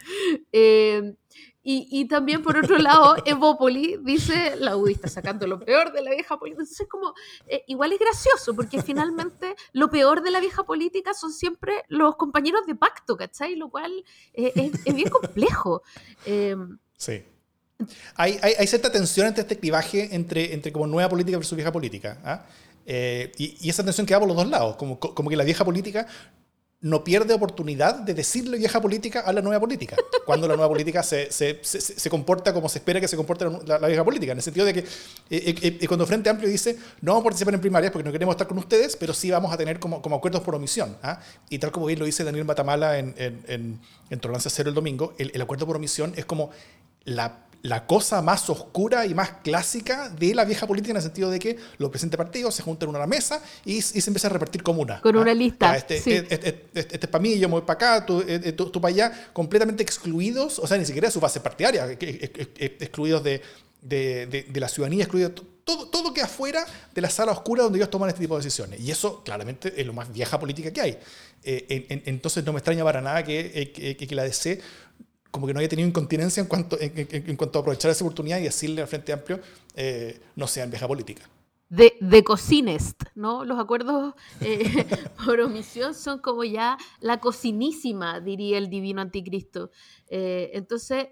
Eh, 0.51 1.15
y, 1.65 2.05
también, 2.09 2.43
por 2.43 2.57
otro 2.57 2.77
lado, 2.77 3.15
Evópoli 3.25 3.97
dice, 4.03 4.57
la 4.57 4.75
UDI 4.75 4.93
está 4.93 5.07
sacando 5.07 5.47
lo 5.47 5.59
peor 5.59 5.93
de 5.93 6.01
la 6.01 6.11
vieja 6.11 6.37
política. 6.37 6.61
Entonces, 6.61 6.87
como, 6.89 7.13
eh, 7.47 7.63
igual 7.67 7.93
es 7.93 7.99
gracioso, 7.99 8.53
porque 8.53 8.81
finalmente 8.81 9.55
lo 9.71 9.89
peor 9.89 10.21
de 10.21 10.31
la 10.31 10.41
vieja 10.41 10.63
política 10.63 11.13
son 11.13 11.31
siempre 11.31 11.83
los 11.87 12.17
compañeros 12.17 12.65
de 12.67 12.75
pacto, 12.75 13.15
¿cachai? 13.15 13.55
Lo 13.55 13.69
cual 13.69 13.91
eh, 14.33 14.71
es, 14.85 14.93
bien 14.93 15.09
complejo. 15.09 15.83
Em, 16.25 16.77
sí. 16.97 17.23
Hay, 18.15 18.67
cierta 18.67 18.91
tensión 18.91 19.27
entre 19.27 19.43
este 19.43 19.57
clivaje 19.57 20.13
entre, 20.13 20.53
entre 20.53 20.73
como 20.73 20.85
nueva 20.87 21.09
política 21.09 21.37
versus 21.37 21.55
vieja 21.55 21.71
política. 21.71 22.19
¿ah? 22.25 22.45
Eh, 22.85 23.31
y, 23.37 23.69
esa 23.69 23.85
tensión 23.85 24.05
que 24.05 24.13
va 24.13 24.19
por 24.19 24.27
los 24.27 24.37
dos 24.37 24.47
lados, 24.47 24.75
como, 24.75 24.99
como 24.99 25.29
que 25.29 25.37
la 25.37 25.45
vieja 25.45 25.63
política 25.63 26.07
no 26.83 27.01
pierde 27.01 27.33
oportunidad 27.33 27.95
de 27.95 28.13
decirle 28.13 28.57
vieja 28.57 28.81
política 28.81 29.21
a 29.21 29.31
la 29.31 29.41
nueva 29.41 29.57
política, 29.57 29.95
cuando 30.25 30.49
la 30.49 30.55
nueva 30.55 30.67
política 30.67 31.01
se, 31.01 31.31
se, 31.31 31.59
se, 31.63 32.09
comporta 32.09 32.53
como 32.53 32.67
se 32.67 32.79
espera 32.79 32.99
que 32.99 33.07
se 33.07 33.15
comporte 33.15 33.45
la, 33.65 33.87
vieja 33.87 34.03
política, 34.03 34.33
en 34.33 34.39
el 34.39 34.43
sentido 34.43 34.65
de 34.65 34.73
que 34.73 34.79
eh, 34.81 34.85
eh, 35.29 35.77
eh, 35.79 35.87
cuando 35.87 36.05
Frente 36.05 36.29
Amplio 36.29 36.49
dice 36.49 36.77
no 36.99 37.13
vamos 37.13 37.21
a 37.21 37.23
participar 37.23 37.53
en 37.53 37.61
primarias 37.61 37.89
porque 37.93 38.05
no 38.05 38.11
queremos 38.11 38.33
estar 38.33 38.47
con 38.47 38.57
ustedes, 38.57 38.97
pero 38.97 39.13
sí 39.13 39.31
vamos 39.31 39.53
a 39.53 39.57
tener 39.57 39.79
como, 39.79 40.01
como 40.01 40.17
acuerdos 40.17 40.41
por 40.41 40.55
omisión. 40.55 40.97
¿ah? 41.01 41.21
Y 41.49 41.57
tal 41.57 41.71
como 41.71 41.85
bien 41.85 41.99
lo 41.99 42.05
dice 42.05 42.25
Daniel 42.25 42.43
Matamala 42.43 42.99
en, 42.99 43.15
en, 43.17 43.79
en, 44.09 44.19
Tolerancia 44.19 44.51
Cero 44.51 44.67
el 44.67 44.75
domingo, 44.75 45.13
el, 45.17 45.31
el 45.33 45.41
acuerdo 45.41 45.65
por 45.65 45.77
omisión 45.77 46.11
es 46.17 46.25
como 46.25 46.51
la 47.05 47.45
la 47.63 47.87
cosa 47.87 48.21
más 48.21 48.49
oscura 48.49 49.05
y 49.05 49.13
más 49.13 49.31
clásica 49.41 50.09
de 50.09 50.35
la 50.35 50.43
vieja 50.43 50.67
política 50.67 50.91
en 50.91 50.97
el 50.97 51.01
sentido 51.01 51.31
de 51.31 51.39
que 51.39 51.57
los 51.77 51.89
presidentes 51.89 52.17
partidos 52.17 52.53
se 52.53 52.61
juntan 52.61 52.89
en 52.89 52.95
una 52.95 53.07
mesa 53.07 53.41
y, 53.63 53.81
se 53.81 54.09
empieza 54.09 54.27
a 54.27 54.31
repartir 54.31 54.61
como 54.61 54.81
una. 54.81 54.99
Con 54.99 55.15
una 55.15 55.33
lista. 55.33 55.77
Este, 55.77 55.95
este, 55.95 56.19
este, 56.19 56.67
este, 56.73 56.95
es 57.01 57.07
para 57.07 57.21
mí, 57.21 57.39
yo 57.39 57.47
me 57.47 57.53
voy 57.53 57.61
para 57.61 57.95
acá, 57.95 58.05
tú, 58.05 58.19
eh, 58.19 58.41
eh, 58.43 58.51
tú, 58.51 58.69
para 58.81 58.93
allá, 58.93 59.29
completamente 59.31 59.81
excluidos, 59.81 60.59
o 60.59 60.67
sea, 60.67 60.77
ni 60.77 60.85
siquiera 60.85 61.07
de 61.07 61.13
su 61.13 61.21
base 61.21 61.39
partidaria, 61.39 61.87
excluidos 61.89 63.23
de, 63.23 63.41
de, 63.81 64.45
de, 64.49 64.59
la 64.59 64.67
ciudadanía, 64.67 65.05
excluidos 65.05 65.31
todo, 65.63 65.87
todo 65.87 66.13
queda 66.13 66.27
fuera 66.27 66.65
de 66.93 67.01
la 67.01 67.09
sala 67.09 67.31
oscura 67.31 67.63
donde 67.63 67.79
ellos 67.79 67.89
toman 67.89 68.09
este 68.09 68.19
tipo 68.19 68.35
de 68.35 68.43
decisiones. 68.43 68.81
Y 68.81 68.91
eso 68.91 69.23
claramente 69.23 69.73
es 69.79 69.87
lo 69.87 69.93
más 69.93 70.11
vieja 70.11 70.37
política 70.37 70.71
que 70.71 70.81
hay. 70.81 70.99
Eh, 71.45 72.01
entonces 72.05 72.43
no 72.45 72.51
me 72.51 72.59
extraña 72.59 72.83
para 72.83 73.01
nada 73.01 73.23
que, 73.23 73.71
que, 73.73 73.95
que 73.95 74.15
la 74.15 74.23
DC 74.23 74.61
como 75.33 75.47
que 75.47 75.53
no 75.55 75.59
haya 75.59 75.67
tenido 75.67 75.89
incontinencia 75.89 76.41
en 76.41 76.47
cuanto, 76.47 76.77
en, 76.79 77.35
cuanto 77.35 77.57
a 77.57 77.61
aprovechar 77.61 77.89
esa 77.89 78.03
oportunidad 78.05 78.37
y 78.37 78.43
decirle 78.43 78.83
al 78.83 78.87
Frente 78.87 79.11
Amplio 79.11 79.39
eh, 79.73 80.21
no 80.35 80.45
sean 80.45 80.69
vieja 80.69 80.87
política. 80.87 81.27
De, 81.69 81.97
de 82.01 82.23
cocinest, 82.23 83.01
¿no? 83.15 83.43
Los 83.43 83.59
acuerdos 83.59 84.13
eh, 84.41 84.85
por 85.25 85.39
omisión 85.39 85.95
son 85.95 86.19
como 86.19 86.43
ya 86.43 86.77
la 86.99 87.19
cocinísima, 87.19 88.19
diría 88.19 88.59
el 88.59 88.69
divino 88.69 89.01
anticristo. 89.01 89.71
Eh, 90.07 90.51
entonces, 90.53 91.07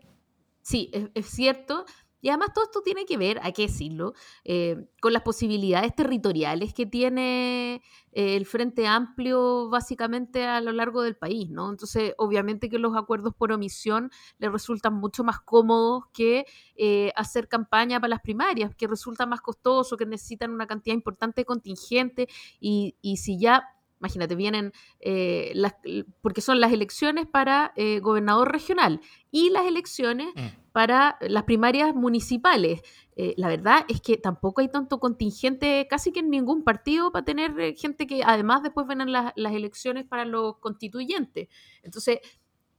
sí, 0.62 0.92
es, 1.16 1.25
cierto, 1.25 1.86
y 2.22 2.30
además 2.30 2.54
todo 2.54 2.63
esto 2.63 2.82
tiene 2.82 3.06
que 3.06 3.18
ver, 3.18 3.40
hay 3.42 3.51
que 3.51 3.63
decirlo, 3.63 4.13
eh, 4.44 4.78
con 5.01 5.12
las 5.12 5.24
posibilidades 5.24 5.96
territoriales 5.96 6.74
que 6.74 6.86
tiene 6.86 7.82
eh, 8.12 8.36
el 8.36 8.46
Frente 8.46 8.88
Amplio 8.88 9.70
básicamente 9.70 10.46
a 10.46 10.62
lo 10.62 10.72
largo 10.72 11.01
del 11.01 11.16
país, 11.16 11.50
¿no? 11.50 11.70
Entonces, 11.70 12.13
obviamente 12.18 12.70
que 12.70 12.78
los 12.78 12.96
acuerdos 12.96 13.34
por 13.34 13.51
omisión 13.51 14.12
le 14.38 14.50
resultan 14.50 14.94
mucho 14.94 15.24
más 15.24 15.40
cómodos 15.42 16.04
que 16.13 16.46
eh, 16.75 17.12
hacer 17.16 17.48
campaña 17.48 18.00
para 18.00 18.10
las 18.10 18.22
primarias, 18.22 18.75
que 18.75 18.88
resulta 18.88 19.25
más 19.25 19.42
costoso, 19.42 19.98
que 19.98 20.06
necesitan 20.06 20.51
una 20.51 20.68
cantidad 20.68 20.94
importante 20.94 21.42
de 21.42 21.46
contingente 21.46 22.28
y, 22.60 22.96
y 23.01 23.18
si 23.18 23.40
ya 23.40 23.63
imagínate, 24.00 24.34
vienen 24.34 24.74
las, 25.54 25.75
porque 26.24 26.42
son 26.42 26.60
las 26.60 26.74
elecciones 26.74 27.28
para 27.28 27.72
gobernador 28.01 28.51
regional 28.51 29.00
y 29.30 29.51
las 29.51 29.68
elecciones 29.68 30.34
mm 30.34 30.61
para 30.72 31.18
las 31.22 31.44
primarias 31.44 31.94
municipales. 31.94 32.82
Eh, 33.16 33.34
la 33.38 33.50
verdad 33.50 33.86
es 33.90 34.01
que 34.01 34.18
tampoco 34.18 34.62
hay 34.62 34.70
tanto 34.70 35.00
contingente 35.00 35.86
casi 35.90 36.12
que 36.12 36.22
en 36.22 36.30
ningún 36.30 36.63
partido 36.63 37.12
para 37.12 37.25
tener 37.25 37.60
eh, 37.60 37.75
gente 37.75 38.08
que 38.08 38.24
además 38.24 38.63
después 38.63 38.88
ven 38.88 39.12
las, 39.12 39.34
las 39.36 39.54
elecciones 39.54 40.06
para 40.06 40.25
los 40.25 40.58
constituyentes. 40.58 41.50
Entonces, 41.84 42.20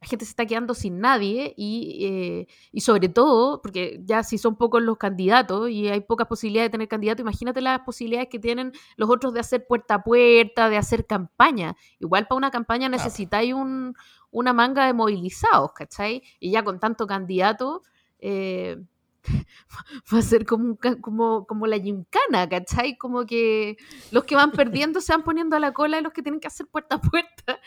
la 0.02 0.08
gente 0.08 0.24
se 0.24 0.30
está 0.30 0.46
quedando 0.46 0.74
sin 0.74 0.98
nadie 0.98 1.54
y, 1.56 2.04
eh, 2.04 2.46
y, 2.72 2.80
sobre 2.80 3.08
todo, 3.08 3.62
porque 3.62 4.00
ya 4.04 4.24
si 4.24 4.36
son 4.36 4.56
pocos 4.56 4.82
los 4.82 4.98
candidatos 4.98 5.70
y 5.70 5.88
hay 5.88 6.00
pocas 6.00 6.26
posibilidades 6.26 6.70
de 6.70 6.72
tener 6.72 6.88
candidato, 6.88 7.22
imagínate 7.22 7.60
las 7.60 7.80
posibilidades 7.80 8.28
que 8.28 8.40
tienen 8.40 8.72
los 8.96 9.08
otros 9.08 9.32
de 9.32 9.38
hacer 9.38 9.64
puerta 9.64 9.94
a 9.94 10.02
puerta, 10.02 10.68
de 10.68 10.76
hacer 10.76 11.06
campaña. 11.06 11.76
Igual 12.00 12.26
para 12.26 12.36
una 12.36 12.50
campaña 12.50 12.88
necesitáis 12.88 13.54
un, 13.54 13.94
una 14.32 14.52
manga 14.52 14.86
de 14.86 14.92
movilizados, 14.92 15.72
¿cachai? 15.72 16.24
Y 16.40 16.50
ya 16.50 16.64
con 16.64 16.80
tanto 16.80 17.06
candidato, 17.06 17.82
eh, 18.18 18.82
va 20.12 20.18
a 20.18 20.22
ser 20.22 20.44
como, 20.44 20.76
como, 21.00 21.46
como 21.46 21.66
la 21.68 21.78
gincana, 21.78 22.48
¿cachai? 22.48 22.98
Como 22.98 23.24
que 23.24 23.76
los 24.10 24.24
que 24.24 24.34
van 24.34 24.50
perdiendo 24.50 25.00
se 25.00 25.12
van 25.12 25.22
poniendo 25.22 25.54
a 25.54 25.60
la 25.60 25.72
cola 25.72 25.98
de 25.98 26.02
los 26.02 26.12
que 26.12 26.22
tienen 26.22 26.40
que 26.40 26.48
hacer 26.48 26.66
puerta 26.66 26.96
a 26.96 27.00
puerta. 27.00 27.60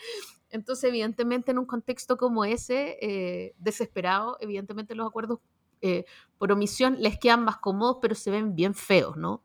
Entonces, 0.56 0.84
evidentemente, 0.88 1.52
en 1.52 1.58
un 1.58 1.66
contexto 1.66 2.16
como 2.16 2.44
ese, 2.44 2.98
eh, 3.00 3.54
desesperado, 3.58 4.36
evidentemente 4.40 4.94
los 4.94 5.06
acuerdos 5.06 5.38
eh, 5.82 6.04
por 6.38 6.50
omisión 6.50 6.96
les 7.00 7.18
quedan 7.18 7.44
más 7.44 7.58
cómodos, 7.58 7.98
pero 8.02 8.14
se 8.14 8.30
ven 8.30 8.56
bien 8.56 8.74
feos, 8.74 9.16
¿no? 9.16 9.42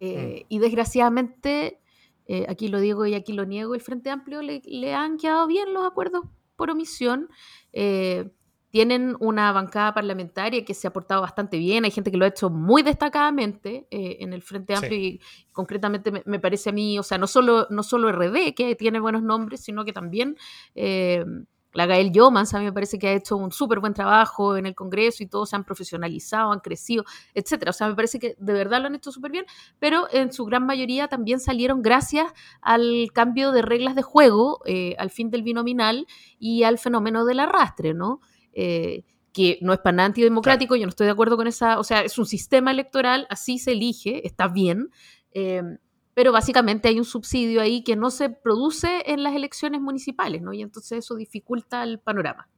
Mm. 0.00 0.46
Y 0.48 0.58
desgraciadamente 0.58 1.80
eh, 2.26 2.46
aquí 2.48 2.68
lo 2.68 2.80
digo 2.80 3.06
y 3.06 3.14
aquí 3.14 3.32
lo 3.32 3.44
niego, 3.44 3.74
el 3.74 3.80
Frente 3.80 4.10
Amplio 4.10 4.42
le, 4.42 4.94
han 4.94 5.18
quedado 5.18 5.46
bien 5.46 5.74
los 5.74 5.84
acuerdos 5.84 6.24
por 6.56 6.70
omisión. 6.70 7.28
Eh, 7.72 8.30
tienen 8.72 9.16
una 9.20 9.52
bancada 9.52 9.94
parlamentaria 9.94 10.64
que 10.64 10.74
se 10.74 10.88
ha 10.88 10.92
portado 10.92 11.20
bastante 11.20 11.58
bien, 11.58 11.84
hay 11.84 11.92
gente 11.92 12.10
que 12.10 12.16
lo 12.16 12.24
ha 12.24 12.28
hecho 12.28 12.50
muy 12.50 12.82
destacadamente 12.82 13.86
eh, 13.90 14.16
en 14.20 14.32
el 14.32 14.42
Frente 14.42 14.74
Amplio 14.74 14.98
y 14.98 15.20
concretamente 15.52 16.10
me, 16.24 16.40
parece 16.40 16.70
a 16.70 16.72
mí, 16.72 16.98
o 16.98 17.04
sea, 17.04 17.18
no 17.18 17.26
solo, 17.26 17.68
no 17.70 17.84
solo 17.84 18.10
RD, 18.10 18.54
que 18.56 18.74
tiene 18.74 18.98
buenos 18.98 19.22
nombres, 19.22 19.60
sino 19.60 19.84
que 19.84 19.92
también 19.92 20.36
la 21.72 21.86
Gael 21.86 22.12
Yomans 22.12 22.52
a 22.54 22.58
mí 22.58 22.64
me 22.64 22.72
parece 22.72 22.98
que 22.98 23.08
ha 23.08 23.12
hecho 23.12 23.36
un 23.36 23.50
súper 23.50 23.80
buen 23.80 23.94
trabajo 23.94 24.56
en 24.56 24.66
el 24.66 24.74
Congreso 24.74 25.22
y 25.22 25.26
todos 25.26 25.50
se 25.50 25.56
han 25.56 25.64
profesionalizado, 25.64 26.52
han 26.52 26.60
crecido, 26.60 27.04
etcétera. 27.34 27.70
O 27.70 27.72
sea, 27.72 27.88
me 27.88 27.94
parece 27.94 28.18
que 28.18 28.36
de 28.38 28.52
verdad 28.52 28.80
lo 28.80 28.86
han 28.86 28.94
hecho 28.94 29.10
súper 29.10 29.32
bien, 29.32 29.46
pero 29.78 30.06
en 30.12 30.32
su 30.32 30.44
gran 30.44 30.66
mayoría 30.66 31.08
también 31.08 31.40
salieron 31.40 31.82
gracias 31.82 32.32
al 32.60 33.10
cambio 33.12 33.52
de 33.52 33.62
reglas 33.62 33.94
de 33.94 34.02
juego, 34.02 34.60
eh, 34.66 34.94
al 34.98 35.10
fin 35.10 35.30
del 35.30 35.42
binominal 35.42 36.06
y 36.38 36.64
al 36.64 36.78
fenómeno 36.78 37.24
del 37.24 37.40
arrastre, 37.40 37.94
¿no? 37.94 38.20
Eh, 38.52 39.04
que 39.32 39.58
no 39.62 39.72
es 39.72 39.78
para 39.78 39.96
nada 39.96 40.06
antidemocrático, 40.08 40.76
yo 40.76 40.84
no 40.84 40.90
estoy 40.90 41.06
de 41.06 41.12
acuerdo 41.12 41.38
con 41.38 41.46
esa, 41.46 41.78
o 41.78 41.84
sea, 41.84 42.02
es 42.02 42.18
un 42.18 42.26
sistema 42.26 42.70
electoral, 42.70 43.26
así 43.30 43.58
se 43.58 43.72
elige, 43.72 44.26
está 44.26 44.46
bien. 44.48 44.90
Eh, 45.32 45.62
pero 46.14 46.32
básicamente 46.32 46.88
hay 46.88 46.98
un 46.98 47.04
subsidio 47.04 47.60
ahí 47.60 47.82
que 47.82 47.96
no 47.96 48.10
se 48.10 48.28
produce 48.28 49.02
en 49.06 49.22
las 49.22 49.34
elecciones 49.34 49.80
municipales, 49.80 50.42
¿no? 50.42 50.52
Y 50.52 50.62
entonces 50.62 50.98
eso 50.98 51.14
dificulta 51.14 51.82
el 51.82 51.98
panorama. 51.98 52.48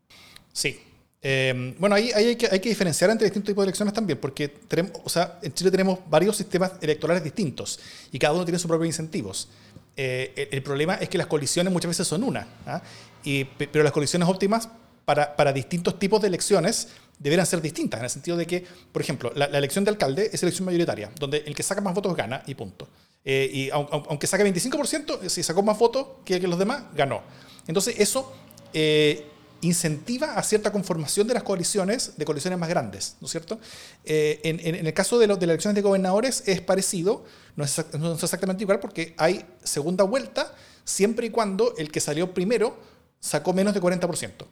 Sí. 0.53 0.79
Em, 1.23 1.75
bueno, 1.79 1.95
ahí, 1.95 2.11
hay, 2.13 2.37
que, 2.37 2.49
hay, 2.51 2.61
que, 2.61 2.69
diferenciar 2.69 3.09
entre 3.11 3.27
distintos 3.27 3.49
tipos 3.49 3.63
de 3.63 3.69
elecciones 3.69 3.95
también, 3.95 4.19
porque 4.19 4.49
tenemos, 4.49 4.93
o 5.05 5.09
sea, 5.09 5.39
en 5.43 5.55
Chile 5.55 5.71
tenemos 5.71 6.01
varios 6.11 6.37
sistemas 6.37 6.73
electorales 6.83 7.25
distintos 7.25 7.81
y 8.13 8.19
cada 8.19 8.35
uno 8.35 8.45
tiene 8.45 8.59
sus 8.59 8.69
propios 8.69 8.89
incentivos. 8.89 9.49
Eh, 9.97 10.49
el, 10.51 10.63
problema 10.63 10.97
es 10.97 11.09
que 11.09 11.17
las 11.17 11.29
coaliciones 11.29 11.73
muchas 11.73 11.89
veces 11.89 12.07
son 12.07 12.25
una, 12.25 12.47
¿ah? 12.67 12.83
y, 13.23 13.45
pero 13.45 13.83
las 13.83 13.93
coaliciones 13.93 14.29
óptimas 14.29 14.69
para, 15.05 15.53
distintos 15.53 15.99
tipos 15.99 16.21
de 16.21 16.29
elecciones 16.29 16.89
deberán 17.19 17.47
ser 17.47 17.61
distintas, 17.61 18.01
en 18.01 18.05
el 18.05 18.11
sentido 18.11 18.37
de 18.37 18.47
que, 18.47 18.67
por 18.93 19.03
ejemplo, 19.03 19.33
la, 19.35 19.47
elección 19.47 19.85
de 19.85 19.91
alcalde 19.91 20.31
es 20.33 20.43
elección 20.43 20.67
mayoritaria, 20.67 21.11
donde 21.19 21.45
el 21.47 21.55
que 21.55 21.63
saca 21.63 21.81
más 21.81 21.95
votos 21.95 22.17
gana 22.17 22.43
y 22.47 22.55
punto. 22.55 22.89
Eh, 23.25 23.51
y 23.53 23.71
aunque 23.71 24.27
saque 24.27 24.45
25%, 24.45 25.29
si 25.29 25.43
sacó 25.43 25.63
más 25.63 25.79
votos 25.79 26.07
que, 26.25 26.39
los 26.41 26.59
demás, 26.59 26.85
ganó. 26.95 27.23
Entonces 27.67 27.95
eso 27.99 28.35
eh, 28.73 29.27
incentiva 29.63 30.35
a 30.35 30.43
cierta 30.43 30.73
conformación 30.73 31.27
de 31.27 31.35
las 31.35 31.43
coaliciones, 31.43 32.17
de 32.17 32.25
coaliciones 32.25 32.59
más 32.59 32.69
grandes, 32.69 33.17
¿no 33.21 33.27
es 33.27 33.31
cierto? 33.31 33.59
Eh, 34.05 34.41
en, 34.45 34.87
el 34.87 34.95
caso 34.95 35.19
de, 35.19 35.27
de, 35.27 35.35
las 35.35 35.43
elecciones 35.43 35.77
de 35.77 35.83
gobernadores 35.83 36.43
es 36.47 36.61
parecido, 36.61 37.25
no 37.57 37.65
es 37.65 37.79
exactamente 37.79 38.65
igual 38.65 38.81
porque 38.81 39.15
hay 39.17 39.45
segunda 39.63 40.05
vuelta 40.05 40.55
siempre 40.85 41.27
y 41.27 41.31
cuando 41.31 41.75
el 41.79 41.91
que 41.91 42.01
salió 42.01 42.35
primero 42.35 42.77
sacó 43.21 43.55
menos 43.55 43.73
de 43.73 43.81
40%. 43.81 44.45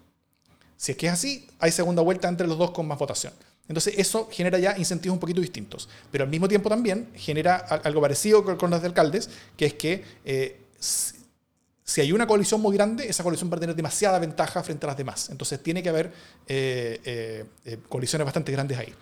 Si 0.83 0.91
es 0.91 0.99
que 0.99 1.07
es 1.07 1.13
así, 1.13 1.47
hay 1.61 1.71
segunda 1.71 2.03
vuelta 2.03 2.27
entre 2.27 2.45
los 2.49 2.59
dos 2.59 2.73
con 2.73 2.89
más 2.89 2.99
votación. 2.99 3.33
Entonces 3.69 3.95
eso 3.99 4.29
genera 4.33 4.59
ya 4.59 4.77
incentivos 4.77 5.15
un 5.15 5.21
poquito 5.21 5.41
distintos, 5.41 5.89
pero 6.11 6.25
al 6.25 6.31
mismo 6.31 6.49
tiempo 6.49 6.69
también 6.69 7.09
genera 7.15 7.59
algo 7.59 8.01
parecido 8.01 8.43
con, 8.59 8.69
los 8.69 8.81
de 8.81 8.89
alcaldes, 8.89 9.31
que 9.57 9.67
es 9.67 9.75
que 9.75 10.05
eh, 10.25 10.61
si 10.81 12.01
hay 12.01 12.11
una 12.11 12.27
coalición 12.27 12.61
muy 12.61 12.75
grande, 12.75 13.09
esa 13.09 13.23
coalición 13.23 13.49
va 13.49 13.59
a 13.59 13.61
tener 13.61 13.77
demasiada 13.77 14.19
ventaja 14.19 14.61
frente 14.65 14.85
a 14.85 14.89
las 14.89 14.97
demás. 14.97 15.31
Entonces 15.31 15.63
tiene 15.63 15.85
que 15.85 15.89
haber 15.89 16.13
eh, 16.49 17.47
eh, 17.65 17.79
coaliciones 17.89 18.25
bastante 18.25 18.51
grandes 18.51 18.77
ahí. 18.77 18.93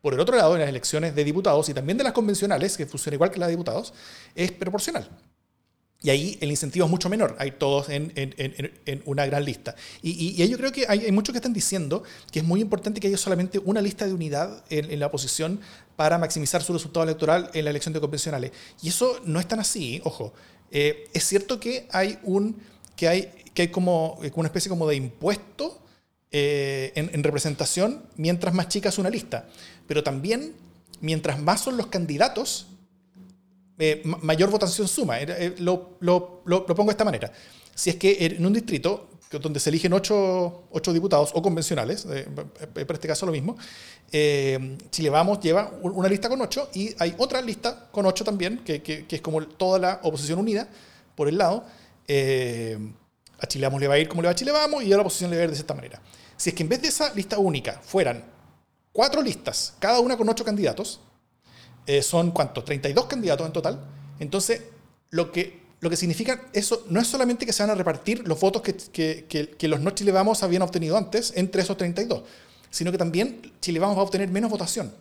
por 0.00 0.14
el 0.14 0.20
otro 0.20 0.34
lado, 0.34 0.54
en 0.54 0.60
las 0.60 0.70
elecciones 0.70 1.14
de 1.14 1.24
diputados 1.24 1.68
y 1.68 1.74
también 1.74 1.98
de 1.98 2.04
las 2.04 2.14
convencionales, 2.14 2.74
que 2.74 2.86
funcionan 2.86 3.16
igual 3.16 3.30
que 3.30 3.38
las 3.38 3.48
de 3.48 3.52
diputados, 3.52 3.92
es 4.34 4.50
proporcional. 4.50 5.06
Y 6.00 6.10
ahí 6.10 6.38
el 6.40 6.50
incentivo 6.50 6.84
es 6.86 6.90
mucho 6.90 7.08
menor, 7.08 7.34
hay 7.40 7.52
todos 7.52 7.88
en, 7.88 8.12
una 9.04 9.26
gran 9.26 9.44
lista. 9.44 9.74
Y, 10.00 10.40
y, 10.40 10.48
yo 10.48 10.56
creo 10.56 10.70
que 10.70 10.86
hay, 10.88 11.10
muchos 11.10 11.32
que 11.32 11.38
están 11.38 11.52
diciendo 11.52 12.04
que 12.30 12.38
es 12.38 12.44
muy 12.44 12.60
importante 12.60 13.00
que 13.00 13.08
haya 13.08 13.16
solamente 13.16 13.58
una 13.58 13.80
lista 13.80 14.06
de 14.06 14.12
unidad 14.12 14.64
en, 14.70 14.98
la 15.00 15.06
oposición 15.06 15.60
para 15.96 16.16
maximizar 16.16 16.62
su 16.62 16.72
resultado 16.72 17.02
electoral 17.02 17.50
en 17.52 17.64
la 17.64 17.70
elección 17.70 17.92
de 17.92 18.00
convencionales. 18.00 18.52
Y 18.80 18.90
eso 18.90 19.20
no 19.24 19.40
es 19.40 19.48
tan 19.48 19.58
así, 19.58 20.00
ojo. 20.04 20.32
Eh, 20.70 21.08
es 21.12 21.24
cierto 21.24 21.58
que 21.58 21.88
hay, 21.90 22.18
un, 22.22 22.56
que 22.94 23.08
hay, 23.08 23.32
que 23.52 23.62
hay 23.62 23.68
como 23.68 24.20
una 24.34 24.46
especie 24.46 24.68
como 24.68 24.86
de 24.86 24.94
impuesto 24.94 25.82
eh, 26.30 26.92
en, 26.94 27.24
representación 27.24 28.04
mientras 28.16 28.52
más 28.52 28.68
chica 28.68 28.90
es 28.90 28.98
una 28.98 29.10
lista. 29.10 29.48
Pero 29.86 30.02
también, 30.02 30.54
mientras 31.00 31.40
más 31.40 31.62
son 31.62 31.76
los 31.76 31.86
candidatos, 31.86 32.66
eh, 33.78 34.02
mayor 34.04 34.50
votación 34.50 34.88
suma. 34.88 35.20
Eh, 35.20 35.54
lo, 35.58 35.96
lo, 36.00 36.42
lo, 36.44 36.66
pongo 36.66 36.86
de 36.86 36.92
esta 36.92 37.04
manera. 37.04 37.32
Si 37.74 37.90
es 37.90 37.96
que 37.96 38.16
en 38.20 38.44
un 38.44 38.52
distrito 38.52 39.08
donde 39.30 39.60
se 39.60 39.70
eligen 39.70 39.92
ocho, 39.92 40.64
ocho 40.70 40.92
diputados 40.92 41.30
o 41.34 41.42
convencionales, 41.42 42.06
para 42.06 42.94
este 42.94 43.06
caso 43.06 43.26
lo 43.26 43.32
mismo, 43.32 43.56
Chile 44.10 45.10
Vamos 45.10 45.38
lleva 45.40 45.70
una 45.82 46.08
lista 46.08 46.28
con 46.28 46.40
ocho 46.40 46.70
y 46.72 46.94
hay 46.98 47.14
otra 47.18 47.42
lista 47.42 47.88
con 47.92 48.06
ocho 48.06 48.24
también, 48.24 48.58
que, 48.64 48.82
que, 48.82 49.06
es 49.08 49.20
como 49.20 49.46
toda 49.46 49.78
la 49.78 50.00
oposición 50.02 50.38
unida 50.38 50.66
por 51.14 51.28
el 51.28 51.36
lado. 51.36 51.64
a 52.08 53.46
Chile 53.46 53.68
le 53.78 53.86
va 53.86 53.94
a 53.94 53.98
ir 53.98 54.08
como 54.08 54.22
le 54.22 54.28
va 54.28 54.32
a 54.32 54.34
Chile 54.34 54.50
Vamos 54.50 54.82
y 54.82 54.92
a 54.92 54.96
la 54.96 55.02
oposición 55.02 55.30
le 55.30 55.36
va 55.36 55.42
a 55.42 55.44
ir 55.44 55.50
de 55.50 55.58
esta 55.58 55.74
manera. 55.74 56.00
Si 56.36 56.50
es 56.50 56.56
que 56.56 56.62
en 56.62 56.70
vez 56.70 56.80
de 56.80 56.88
esa 56.88 57.12
lista 57.14 57.38
única 57.38 57.80
fueran 57.84 58.24
cuatro 58.92 59.22
listas, 59.22 59.74
cada 59.78 60.00
una 60.00 60.16
con 60.16 60.28
ocho 60.28 60.44
candidatos, 60.44 61.00
eh, 61.88 62.02
son 62.02 62.32
cuántos, 62.32 62.66
32 62.66 63.06
candidatos 63.06 63.46
en 63.46 63.52
total, 63.54 63.80
entonces 64.20 64.62
lo 65.08 65.32
que, 65.32 65.62
lo 65.80 65.88
que 65.88 65.96
significa 65.96 66.42
eso 66.52 66.84
no 66.90 67.00
es 67.00 67.06
solamente 67.06 67.46
que 67.46 67.52
se 67.54 67.62
van 67.62 67.70
a 67.70 67.74
repartir 67.74 68.28
los 68.28 68.38
votos 68.38 68.60
que, 68.60 69.24
que, 69.24 69.68
los 69.68 69.80
no 69.80 69.92
Chile 69.92 70.12
Vamos 70.12 70.42
habían 70.42 70.60
obtenido 70.60 70.98
antes 70.98 71.32
entre 71.34 71.62
esos 71.62 71.78
32, 71.78 72.24
sino 72.68 72.92
que 72.92 72.98
también 72.98 73.54
Chile 73.62 73.80
Vamos 73.80 73.96
va 73.96 74.02
a 74.02 74.04
obtener 74.04 74.28
menos 74.28 74.50
votación, 74.50 74.92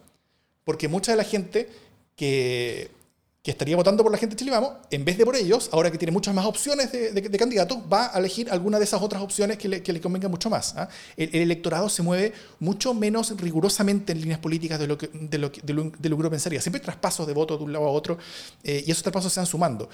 porque 0.64 0.88
mucha 0.88 1.12
de 1.12 1.18
la 1.18 1.26
gente 1.26 1.70
que 2.16 2.90
que 3.48 3.52
estaría 3.52 3.78
votando 3.78 4.04
por 4.04 4.12
la 4.12 4.18
gente 4.18 4.36
de 4.36 4.40
Chile 4.40 4.52
Vamos, 4.52 4.74
en 4.92 5.06
vez 5.06 5.18
de 5.18 5.24
por 5.24 5.34
ellos, 5.34 5.70
ahora 5.72 5.90
que 5.90 5.98
tiene 5.98 6.12
muchas 6.12 6.36
más 6.36 6.46
opciones 6.46 6.92
de, 6.92 7.38
candidatos, 7.40 7.78
va 7.90 8.14
a 8.14 8.20
elegir 8.20 8.52
alguna 8.52 8.78
de 8.78 8.84
esas 8.84 9.02
otras 9.02 9.22
opciones 9.22 9.58
que 9.58 9.70
le, 9.70 9.82
que 9.82 10.02
convenga 10.02 10.28
mucho 10.28 10.50
más. 10.50 10.76
¿ah? 10.76 10.90
El, 11.16 11.34
electorado 11.34 11.88
se 11.88 12.04
mueve 12.04 12.34
mucho 12.60 12.94
menos 12.94 13.34
rigurosamente 13.40 14.12
en 14.12 14.20
líneas 14.20 14.40
políticas 14.40 14.78
de 14.80 14.88
lo 14.88 14.98
que, 14.98 15.08
de 15.14 15.38
lo, 15.38 15.50
de 15.50 16.10
lo, 16.10 16.18
uno 16.18 16.30
pensaría. 16.30 16.60
Siempre 16.60 16.82
hay 16.82 16.84
traspasos 16.84 17.26
de 17.26 17.32
votos 17.32 17.58
de 17.58 17.64
un 17.64 17.72
lado 17.72 17.86
a 17.86 17.90
otro 17.90 18.18
eh, 18.66 18.84
y 18.86 18.92
esos 18.92 19.02
traspasos 19.02 19.32
se 19.32 19.40
van 19.40 19.48
sumando. 19.48 19.90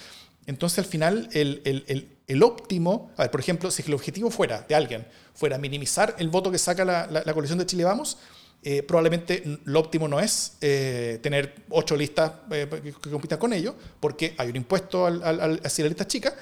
Entonces, 0.48 0.80
al 0.80 0.86
final, 0.86 1.30
el, 1.34 2.10
el, 2.26 2.42
óptimo, 2.42 3.12
a 3.18 3.22
ver, 3.22 3.30
por 3.30 3.40
ejemplo, 3.40 3.70
si 3.70 3.84
el 3.84 3.94
objetivo 3.94 4.32
fuera 4.32 4.66
de 4.68 4.74
alguien, 4.74 5.06
fuera 5.36 5.60
minimizar 5.60 6.16
el 6.18 6.30
voto 6.30 6.50
que 6.50 6.58
saca 6.58 6.84
la, 6.84 7.06
la, 7.06 7.22
la 7.24 7.34
coalición 7.34 7.60
de 7.60 7.68
Chile 7.68 7.84
Vamos, 7.84 8.18
eh, 8.64 8.84
probablemente 8.84 9.44
lo 9.66 9.80
óptimo 9.80 10.08
no 10.08 10.20
es 10.20 10.54
eh, 10.62 11.20
tener 11.22 11.56
ocho 11.70 11.96
listas 11.96 12.32
eh, 12.52 12.68
que, 12.82 13.10
compitan 13.10 13.38
con 13.38 13.52
ellos, 13.54 13.76
porque 14.00 14.34
hay 14.38 14.50
un 14.50 14.56
impuesto 14.56 15.06
al, 15.06 15.24
al, 15.24 15.62
hacia 15.64 15.84
las 15.84 15.92
listas 15.92 16.08
chicas, 16.08 16.34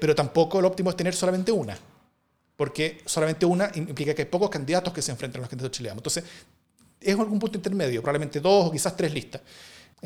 pero 0.00 0.14
tampoco 0.14 0.60
lo 0.60 0.68
óptimo 0.68 0.88
es 0.88 0.96
tener 0.96 1.14
solamente 1.14 1.52
una, 1.52 1.78
porque 2.56 3.02
solamente 3.04 3.44
una 3.44 3.70
implica 3.74 4.14
que 4.14 4.22
hay 4.22 4.28
pocos 4.28 4.48
candidatos 4.48 4.92
que 4.92 5.02
se 5.02 5.10
enfrentan 5.10 5.40
a 5.40 5.42
los 5.42 5.50
candidatos 5.50 5.76
chilenos. 5.76 5.98
Entonces, 5.98 6.24
es 6.98 7.18
algún 7.18 7.38
punto 7.38 7.58
intermedio, 7.58 8.00
probablemente 8.00 8.40
dos 8.40 8.68
o 8.68 8.72
quizás 8.72 8.96
tres 8.96 9.12
listas. 9.12 9.42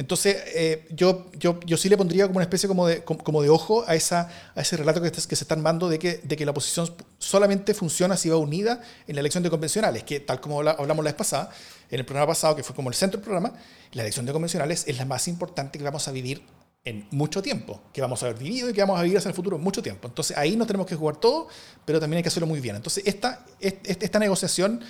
Entonces, 0.01 0.39
eh, 0.55 0.87
yo, 0.89 1.31
yo, 1.39 1.61
yo 1.61 1.77
sí 1.77 1.91
le 1.91 1.99
pondría 1.99 2.27
como 2.27 2.39
una 2.39 2.45
especie 2.45 2.67
como 2.67 2.87
de, 2.87 3.05
como, 3.05 3.43
de 3.43 3.51
ojo 3.51 3.85
a, 3.87 3.95
esa, 3.95 4.31
a 4.55 4.63
ese 4.63 4.79
relato 4.79 5.03
que, 5.03 5.11
que 5.11 5.21
se 5.21 5.45
está 5.45 5.53
armando 5.53 5.91
de 5.91 5.99
que, 5.99 6.23
de 6.23 6.37
que 6.39 6.47
la 6.47 6.53
oposición 6.53 6.91
solamente 7.19 7.75
funciona 7.75 8.17
si 8.17 8.31
va 8.31 8.37
unida 8.37 8.81
en 9.07 9.15
la 9.15 9.21
elección 9.21 9.43
de 9.43 9.51
convencionales, 9.51 10.03
que 10.05 10.19
tal 10.19 10.41
como 10.41 10.61
hablamos 10.61 11.05
la 11.05 11.11
vez 11.11 11.15
pasada, 11.19 11.51
en 11.91 12.01
el 12.01 12.07
programa 12.07 12.29
pasado, 12.29 12.57
que 12.57 12.63
fue 12.63 12.75
como 12.75 12.89
el 12.89 12.95
centro 12.95 13.19
del 13.19 13.25
programa, 13.25 13.53
la 13.93 14.01
elección 14.01 14.25
de 14.25 14.33
convencionales 14.33 14.85
es 14.89 14.97
la 14.97 15.05
más 15.05 15.29
importante 15.29 15.77
que 15.77 15.85
vamos 15.85 16.09
a 16.09 16.13
vivir 16.13 16.47
en 16.85 17.07
mucho 17.11 17.43
tiempo, 17.43 17.83
que 17.93 18.01
vamos 18.01 18.23
a 18.23 18.27
haber 18.27 18.39
vivido 18.39 18.71
y 18.71 18.73
que 18.73 18.81
vamos 18.81 18.99
a 18.99 19.03
vivir 19.03 19.19
hacia 19.19 19.29
el 19.29 19.35
futuro 19.35 19.59
mucho 19.59 19.83
tiempo. 19.83 20.09
Entonces 20.09 20.37
ahí 20.37 20.57
nos 20.57 20.67
tenemos 20.67 20.87
que 20.87 20.97
jugar 20.97 21.17
todo, 21.17 21.49
pero 21.85 22.01
también 22.01 22.19
hay 22.19 22.23
que 22.23 22.29
hacerlo 22.29 22.47
muy 22.47 22.61
bien. 22.61 22.77
Entonces 22.77 23.05
esta, 23.07 23.45
esta 23.61 24.19
negociación 24.19 24.81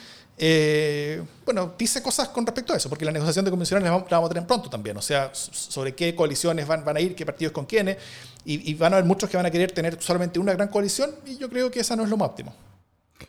eh, 0.42 1.22
bueno, 1.44 1.74
dice 1.76 2.02
cosas 2.02 2.30
con 2.30 2.46
respecto 2.46 2.72
a 2.72 2.76
eso, 2.78 2.88
porque 2.88 3.04
la 3.04 3.12
negociación 3.12 3.44
de 3.44 3.50
convencionales 3.50 3.84
la 3.84 4.18
vamos, 4.18 4.30
a 4.30 4.32
tener 4.32 4.46
pronto 4.46 4.70
también, 4.70 4.96
o 4.96 5.02
sea, 5.02 5.30
sobre 5.34 5.94
qué 5.94 6.14
coaliciones 6.14 6.66
van, 6.66 6.82
van 6.82 6.96
a 6.96 7.00
ir, 7.00 7.14
qué 7.14 7.26
partidos 7.26 7.52
con 7.52 7.66
quiénes, 7.66 7.98
y, 8.46 8.72
van 8.72 8.94
a 8.94 8.96
haber 8.96 9.06
muchos 9.06 9.28
que 9.28 9.36
van 9.36 9.44
a 9.44 9.50
querer 9.50 9.70
tener 9.72 10.02
solamente 10.02 10.38
una 10.38 10.54
gran 10.54 10.68
coalición, 10.68 11.10
y 11.26 11.36
yo 11.36 11.50
creo 11.50 11.70
que 11.70 11.80
esa 11.80 11.94
no 11.94 12.04
es 12.04 12.08
lo 12.08 12.16
más 12.16 12.30
óptimo 12.30 12.54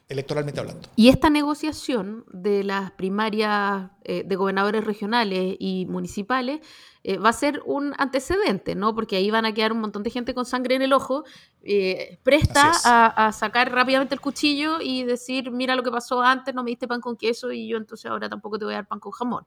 electoralmente 0.08 0.62
hablando. 0.62 0.88
Y 0.96 1.10
esta 1.10 1.30
negociación 1.30 2.24
de 2.32 2.64
las 2.64 2.92
primarias 2.92 3.92
eh, 4.06 4.24
de 4.26 4.36
gobernadores 4.38 4.86
regionales 4.86 5.58
y 5.60 5.86
municipales 5.88 6.62
eh, 7.04 7.18
va 7.18 7.30
a 7.30 7.34
ser 7.34 7.62
un 7.66 7.94
antecedente, 7.98 8.76
¿no? 8.76 8.94
Porque 8.94 9.16
ahí 9.16 9.32
van 9.32 9.46
a 9.46 9.54
quedar 9.54 9.72
un 9.72 9.80
montón 9.80 10.04
de 10.04 10.12
gente 10.12 10.34
con 10.36 10.46
sangre 10.46 10.76
en 10.76 10.84
el 10.84 10.94
ojo, 10.94 11.24
eh, 11.64 12.20
presta 12.22 12.72
a, 12.86 13.32
sacar 13.32 13.72
rápidamente 13.72 14.14
el 14.14 14.22
cuchillo 14.22 14.82
y 14.82 15.04
decir, 15.04 15.50
mira 15.52 15.76
lo 15.76 15.84
que 15.84 15.92
pasó 15.92 16.22
antes, 16.22 16.54
no 16.54 16.64
me 16.64 16.70
diste 16.70 16.88
pan 16.88 17.02
con 17.02 17.18
queso 17.18 17.52
y 17.52 17.68
yo 17.68 17.78
entonces 17.78 18.10
ahora 18.10 18.30
tampoco 18.30 18.60
te 18.60 18.66
voy 18.66 18.76
a 18.76 18.78
dar 18.78 18.88
pan 18.88 19.00
con 19.00 19.12
jamón. 19.12 19.46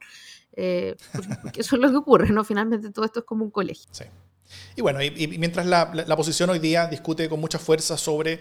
Eh, 0.53 0.97
porque, 1.43 1.61
eso 1.61 1.77
es 1.77 1.83
lo 1.83 1.91
que 1.91 1.97
ocurre, 1.97 2.31
¿no? 2.31 2.43
Finalmente 2.43 2.91
todo 2.91 3.05
esto 3.05 3.21
es 3.21 3.25
como 3.25 3.45
un 3.45 3.51
colegio. 3.51 3.89
Sí. 3.93 4.05
Y 4.77 4.83
bueno, 4.83 5.03
y, 5.03 5.39
mientras 5.39 5.67
la, 5.67 5.91
la, 5.95 6.15
oposición 6.15 6.51
hoy 6.51 6.59
día 6.59 6.87
discute 6.87 7.29
con 7.29 7.41
mucha 7.41 7.59
fuerza 7.59 7.97
sobre 7.97 8.41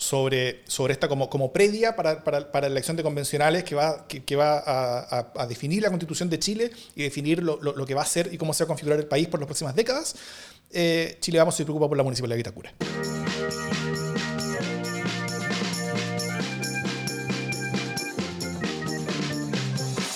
sobre, 0.00 0.62
sobre 0.66 0.94
esta 0.94 1.08
como, 1.08 1.28
como 1.28 1.52
previa 1.52 1.94
para, 1.94 2.24
para, 2.24 2.50
para 2.50 2.68
la 2.68 2.72
elección 2.72 2.96
de 2.96 3.02
convencionales 3.02 3.64
que 3.64 3.74
va, 3.74 4.06
que, 4.08 4.34
va 4.34 4.58
a, 4.58 5.30
a, 5.36 5.46
definir 5.46 5.82
la 5.82 5.90
constitución 5.90 6.30
de 6.30 6.38
Chile 6.38 6.70
y 6.96 7.02
definir 7.02 7.42
lo, 7.42 7.60
lo, 7.60 7.84
que 7.84 7.92
va 7.92 8.00
a 8.00 8.06
ser 8.06 8.32
y 8.32 8.38
cómo 8.38 8.54
se 8.54 8.64
va 8.64 8.66
a 8.66 8.68
configurar 8.68 8.98
el 8.98 9.06
país 9.06 9.28
por 9.28 9.40
las 9.40 9.46
próximas 9.46 9.74
décadas, 9.74 10.16
eh, 10.70 11.18
Chile 11.20 11.38
Vamos 11.38 11.54
se 11.54 11.64
preocupa 11.64 11.86
por 11.86 11.98
la 11.98 12.02
municipalidad 12.02 12.36
de 12.36 12.38
Vitacura. 12.38 12.72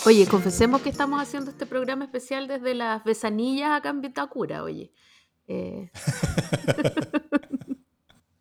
Oye, 0.07 0.27
confesemos 0.27 0.81
que 0.81 0.89
estamos 0.89 1.21
haciendo 1.21 1.51
este 1.51 1.67
programa 1.67 2.07
especial 2.07 2.49
desde 2.49 2.73
las 2.73 3.05
besanillas 3.05 3.73
acá 3.73 3.91
en 3.91 4.01
Vitacura, 4.01 4.63
oye. 4.63 4.93
Eh... 5.47 5.91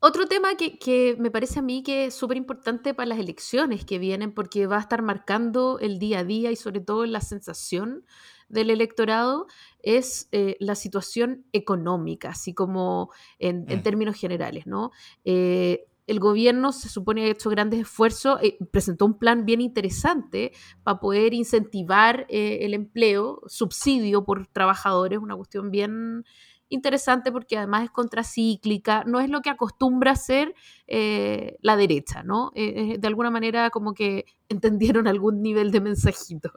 Otro 0.06 0.28
tema 0.28 0.50
que, 0.58 1.16
me 1.18 1.32
parece 1.32 1.60
a 1.60 1.62
mí 1.62 1.82
que 1.82 2.08
es 2.08 2.14
súper 2.14 2.36
importante 2.36 2.94
para 2.94 3.06
las 3.08 3.20
elecciones 3.20 3.86
que 3.86 4.00
vienen, 4.00 4.34
porque 4.34 4.68
va 4.68 4.76
a 4.76 4.82
estar 4.82 5.02
marcando 5.02 5.80
el 5.80 5.98
día 5.98 6.20
a 6.20 6.24
día 6.26 6.52
y 6.52 6.58
sobre 6.58 6.82
todo 6.82 7.06
la 7.06 7.22
sensación 7.22 8.06
del 8.50 8.70
electorado, 8.70 9.48
es 9.80 10.28
eh, 10.34 10.58
la 10.60 10.76
situación 10.76 11.46
económica, 11.54 12.32
así 12.32 12.54
como 12.54 13.12
en, 13.40 13.62
mm. 13.62 13.82
términos 13.82 14.18
generales, 14.18 14.68
¿no? 14.68 14.92
Eh, 15.24 15.86
el 16.06 16.20
gobierno 16.20 16.74
se 16.74 16.90
supone 16.90 17.24
ha 17.24 17.32
hecho 17.32 17.50
grandes 17.50 17.80
esfuerzos, 17.80 18.40
eh, 18.44 18.58
presentó 18.72 19.06
un 19.06 19.18
plan 19.18 19.46
bien 19.46 19.62
interesante 19.62 20.52
para 20.84 21.00
poder 21.00 21.34
incentivar 21.34 22.26
el 22.28 22.74
empleo, 22.74 23.42
subsidio 23.48 24.26
por 24.26 24.48
trabajadores, 24.48 25.20
una 25.20 25.38
cuestión 25.38 25.72
bien 25.72 26.26
interesante 26.70 27.32
porque 27.32 27.58
además 27.58 27.84
es 27.84 27.92
contracíclica, 27.92 29.04
no 29.06 29.20
es 29.20 29.30
lo 29.30 29.42
que 29.42 29.50
acostumbra 29.50 30.12
hacer 30.12 30.54
eh, 30.88 31.58
la 31.62 31.78
derecha, 31.78 32.24
¿no? 32.24 32.52
Eh, 32.56 32.94
eh, 32.94 32.98
de 32.98 33.08
alguna 33.08 33.30
manera 33.30 33.70
como 33.70 33.94
que 33.94 34.26
entendieron 34.50 35.08
algún 35.08 35.42
nivel 35.42 35.72
de 35.72 35.82
mensajito. 35.82 36.52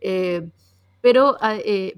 pero, 1.00 1.36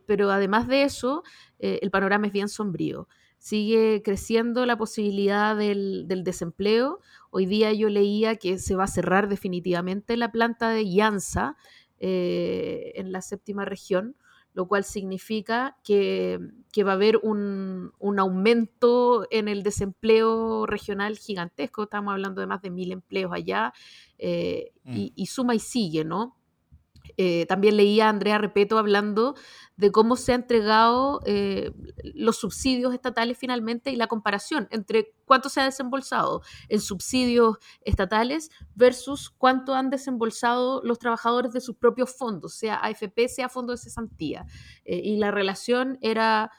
pero 0.07 0.31
además 0.31 0.69
de 0.69 0.85
eso, 0.85 1.23
el 1.59 1.91
panorama 1.91 2.27
es 2.27 2.33
bien 2.33 2.49
sombrío. 2.49 3.09
Sigue 3.39 4.03
creciendo 4.05 4.65
la 4.67 4.77
posibilidad 4.77 5.57
del, 5.57 6.07
del 6.07 6.23
desempleo. 6.23 7.01
Hoy 7.31 7.47
día 7.47 7.73
yo 7.73 7.89
leía 7.89 8.37
que 8.37 8.59
se 8.59 8.77
va 8.77 8.85
a 8.85 8.87
cerrar 8.87 9.29
definitivamente 9.29 10.17
la 10.17 10.31
planta 10.31 10.69
de 10.71 10.89
Llanza 10.89 11.57
en 11.99 13.13
la 13.13 13.23
séptima 13.23 13.65
región 13.65 14.17
lo 14.55 14.67
cual 14.67 14.85
significa 14.85 15.77
que, 15.83 16.39
va 16.85 16.91
a 16.91 16.95
haber 16.95 17.19
un, 17.23 17.93
aumento 18.19 19.27
en 19.31 19.49
el 19.49 19.63
desempleo 19.63 20.67
regional 20.67 21.17
gigantesco. 21.17 21.85
Estamos 21.85 22.13
hablando 22.13 22.41
de 22.41 22.47
más 22.47 22.63
de 22.63 22.71
mil 22.71 22.93
empleos 22.93 23.33
allá 23.33 23.73
eh, 24.19 24.73
mm. 24.85 25.07
y, 25.15 25.27
suma 25.27 25.55
y 25.55 25.59
sigue, 25.59 26.05
¿no? 26.05 26.37
Eh, 27.17 27.47
también 27.47 27.77
leía 27.77 28.07
a 28.07 28.11
Andrea 28.11 28.39
Repeto 28.39 28.79
hablando 28.79 29.35
de 29.77 29.91
cómo 29.91 30.17
se 30.17 30.33
han 30.33 30.43
entregado 30.43 31.21
eh, 31.25 31.73
los 32.15 32.39
subsidios 32.39 32.95
estatales 32.95 33.39
finalmente 33.39 33.91
y 33.91 33.97
la 33.97 34.07
comparación 34.07 34.69
entre 34.71 35.15
cuánto 35.25 35.49
se 35.49 35.61
ha 35.61 35.65
desembolsado 35.65 36.43
en 36.69 36.81
subsidios 36.81 37.59
estatales 37.85 38.51
versus 38.75 39.31
cuánto 39.31 39.75
han 39.75 39.91
desembolsado 39.91 40.83
los 40.85 40.99
trabajadores 40.99 41.53
de 41.53 41.61
sus 41.61 41.77
propios 41.77 42.17
fondos, 42.17 42.55
sea 42.55 42.77
AFP, 42.77 43.29
sea 43.29 43.49
Fondo 43.49 43.73
de 43.73 43.79
Cesantía. 43.79 44.47
Eh, 44.85 45.01
y 45.03 45.17
la 45.17 45.31
relación 45.31 45.99
era 46.01 46.51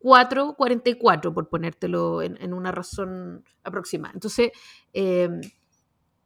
4, 0.00 0.54
44, 0.56 1.32
por 1.32 1.48
ponértelo 1.48 2.20
en, 2.20 2.52
una 2.52 2.72
razón 2.72 3.44
aproximada. 3.62 4.12
Entonces, 4.14 4.50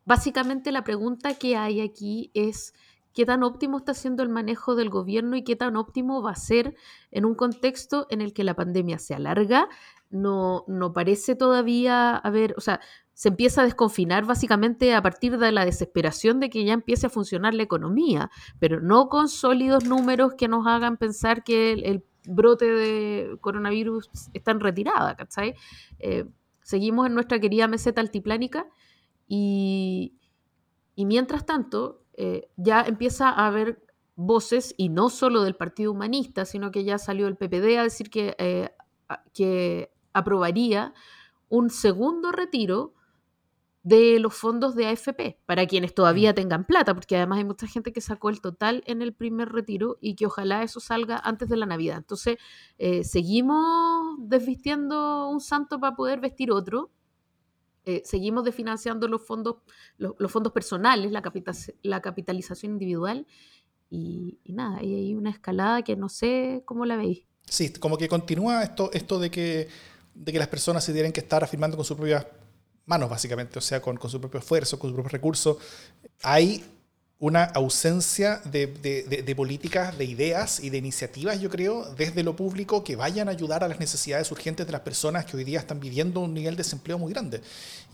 básicamente 0.07 0.73
la 0.73 0.85
pregunta 0.85 1.35
que 1.35 1.57
hay 1.57 1.83
aquí 1.83 2.31
es 2.33 2.73
qué 3.13 3.27
tan 3.27 3.43
óptimo 3.43 3.79
está 3.79 3.93
siendo 3.93 4.23
el 4.23 4.29
manejo 4.29 4.75
del 4.75 4.89
gobierno 4.89 5.37
y 5.37 5.45
qué 5.45 5.57
tan 5.57 5.77
óptimo 5.77 6.23
va 6.23 6.33
a 6.33 6.37
ser 6.37 6.75
en 7.11 7.25
un 7.25 7.35
contexto 7.35 8.07
en 8.11 8.21
el 8.21 8.33
que 8.33 8.45
la 8.45 8.55
pandemia 8.55 8.99
se 8.99 9.15
alarga. 9.15 9.69
No, 10.11 10.65
no 10.69 10.93
parece 10.93 11.35
todavía 11.35 12.17
haber, 12.17 12.55
o 12.57 12.61
sea, 12.61 12.81
se 13.15 13.31
empieza 13.31 13.63
a 13.63 13.65
desconfinar 13.65 14.27
básicamente 14.27 14.95
a 14.95 15.01
partir 15.01 15.39
de 15.39 15.51
la 15.51 15.65
desesperación 15.65 16.39
de 16.39 16.51
que 16.51 16.65
ya 16.65 16.75
empiece 16.75 17.07
a 17.07 17.11
funcionar 17.11 17.55
la 17.55 17.63
economía, 17.63 18.31
pero 18.59 18.81
no 18.81 19.09
con 19.09 19.29
sólidos 19.29 19.87
números 19.87 20.35
que 20.35 20.49
nos 20.49 20.67
hagan 20.67 20.99
pensar 20.99 21.43
que 21.43 21.73
el, 21.73 22.05
brote 22.29 22.65
de 22.67 23.39
coronavirus 23.41 24.11
está 24.35 24.51
en 24.51 24.59
retirada, 24.59 25.15
¿cachai? 25.15 25.55
Eh, 26.01 26.25
seguimos 26.61 27.07
en 27.07 27.15
nuestra 27.15 27.39
querida 27.39 27.69
meseta 27.69 28.01
altiplánica 28.01 28.67
y, 29.29 30.19
y 30.95 31.07
mientras 31.07 31.47
tanto, 31.47 32.03
eh, 32.15 32.49
ya 32.57 32.83
empieza 32.83 33.29
a 33.29 33.47
haber 33.47 33.83
voces, 34.17 34.75
y 34.79 34.89
no 34.89 35.11
solo 35.11 35.43
del 35.43 35.57
Partido 35.57 35.93
Humanista, 35.93 36.45
sino 36.45 36.71
que 36.71 36.85
ya 36.85 36.99
salió 36.99 37.29
el 37.29 37.37
PPD 37.37 37.79
a 37.79 37.83
decir 37.83 38.11
que, 38.11 38.35
eh, 38.39 38.71
que 39.35 39.93
aprobaría 40.15 40.95
un 41.49 41.71
segundo 41.71 42.33
retiro 42.33 42.95
de 43.83 44.19
los 44.19 44.35
fondos 44.35 44.75
de 44.75 44.87
AFP 44.89 45.39
para 45.47 45.65
quienes 45.67 45.95
todavía 45.95 46.33
mm. 46.33 46.35
tengan 46.35 46.65
plata, 46.65 46.93
porque 46.93 47.17
además 47.17 47.39
hay 47.39 47.45
mucha 47.45 47.69
gente 47.69 47.93
que 47.93 48.01
sacó 48.01 48.31
el 48.31 48.41
total 48.41 48.83
en 48.87 49.01
el 49.01 49.15
primer 49.15 49.51
retiro 49.51 49.99
y 50.01 50.17
que 50.17 50.27
ojalá 50.27 50.65
eso 50.65 50.81
salga 50.81 51.19
antes 51.19 51.49
de 51.49 51.57
la 51.57 51.67
Navidad. 51.67 51.99
Entonces, 51.99 52.39
eh, 52.79 53.05
seguimos 53.05 54.17
desvistiendo 54.19 55.29
un 55.29 55.41
santo 55.41 55.79
para 55.79 55.95
poder 55.95 56.19
vestir 56.19 56.51
otro 56.51 56.91
eh, 57.87 58.03
seguimos 58.05 58.45
desfinanciando 58.45 59.07
los 59.07 59.25
fondos, 59.25 59.57
los, 59.97 60.31
fondos 60.31 60.53
personales, 60.53 61.13
la, 61.13 61.23
la 61.83 62.03
capitalización 62.03 62.73
individual, 62.73 63.27
y, 63.89 64.41
nada, 64.45 64.83
y 64.83 64.95
hay 64.95 65.15
una 65.15 65.31
escalada 65.31 65.83
que 65.83 65.95
no 65.95 66.09
sé 66.09 66.63
cómo 66.65 66.85
la 66.85 66.97
veis. 66.97 67.23
Sí, 67.49 67.73
como 67.73 67.97
que 67.97 68.09
continúa 68.09 68.65
esto, 68.65 68.91
esto 68.93 69.21
de, 69.21 69.31
que, 69.31 69.69
de 70.15 70.33
que 70.33 70.39
las 70.39 70.49
personas 70.49 70.83
se 70.83 70.93
tienen 70.93 71.13
que 71.13 71.21
estar 71.21 71.45
afirmando 71.45 71.77
con 71.77 71.87
sus 71.87 71.97
propias 71.97 72.27
manos, 72.87 73.09
básicamente, 73.09 73.59
o 73.59 73.63
sea, 73.63 73.81
con, 73.81 73.97
con 73.97 74.11
su 74.11 74.21
propio 74.21 74.41
esfuerzo, 74.41 74.79
con 74.79 74.91
sus 74.91 74.95
propios 74.95 75.13
recursos. 75.13 75.57
Hay 76.23 76.65
una 77.19 77.45
ausencia 77.45 78.43
de, 78.45 78.67
de, 78.67 79.37
políticas, 79.37 79.97
de 79.97 80.05
ideas 80.05 80.61
y 80.61 80.69
de 80.69 80.77
iniciativas, 80.77 81.41
yo 81.41 81.49
creo, 81.49 81.95
desde 81.95 82.23
lo 82.23 82.37
público 82.37 82.85
que 82.85 82.95
vayan 82.95 83.29
a 83.29 83.31
ayudar 83.31 83.65
a 83.65 83.69
las 83.69 83.81
necesidades 83.81 84.31
urgentes 84.31 84.67
de 84.67 84.73
las 84.73 84.83
personas 84.83 85.25
que 85.25 85.39
hoy 85.39 85.45
día 85.45 85.59
están 85.59 85.81
viviendo 85.81 86.21
un 86.21 86.35
nivel 86.35 86.57
de 86.57 86.63
desempleo 86.63 86.99
muy 86.99 87.15
grande 87.15 87.41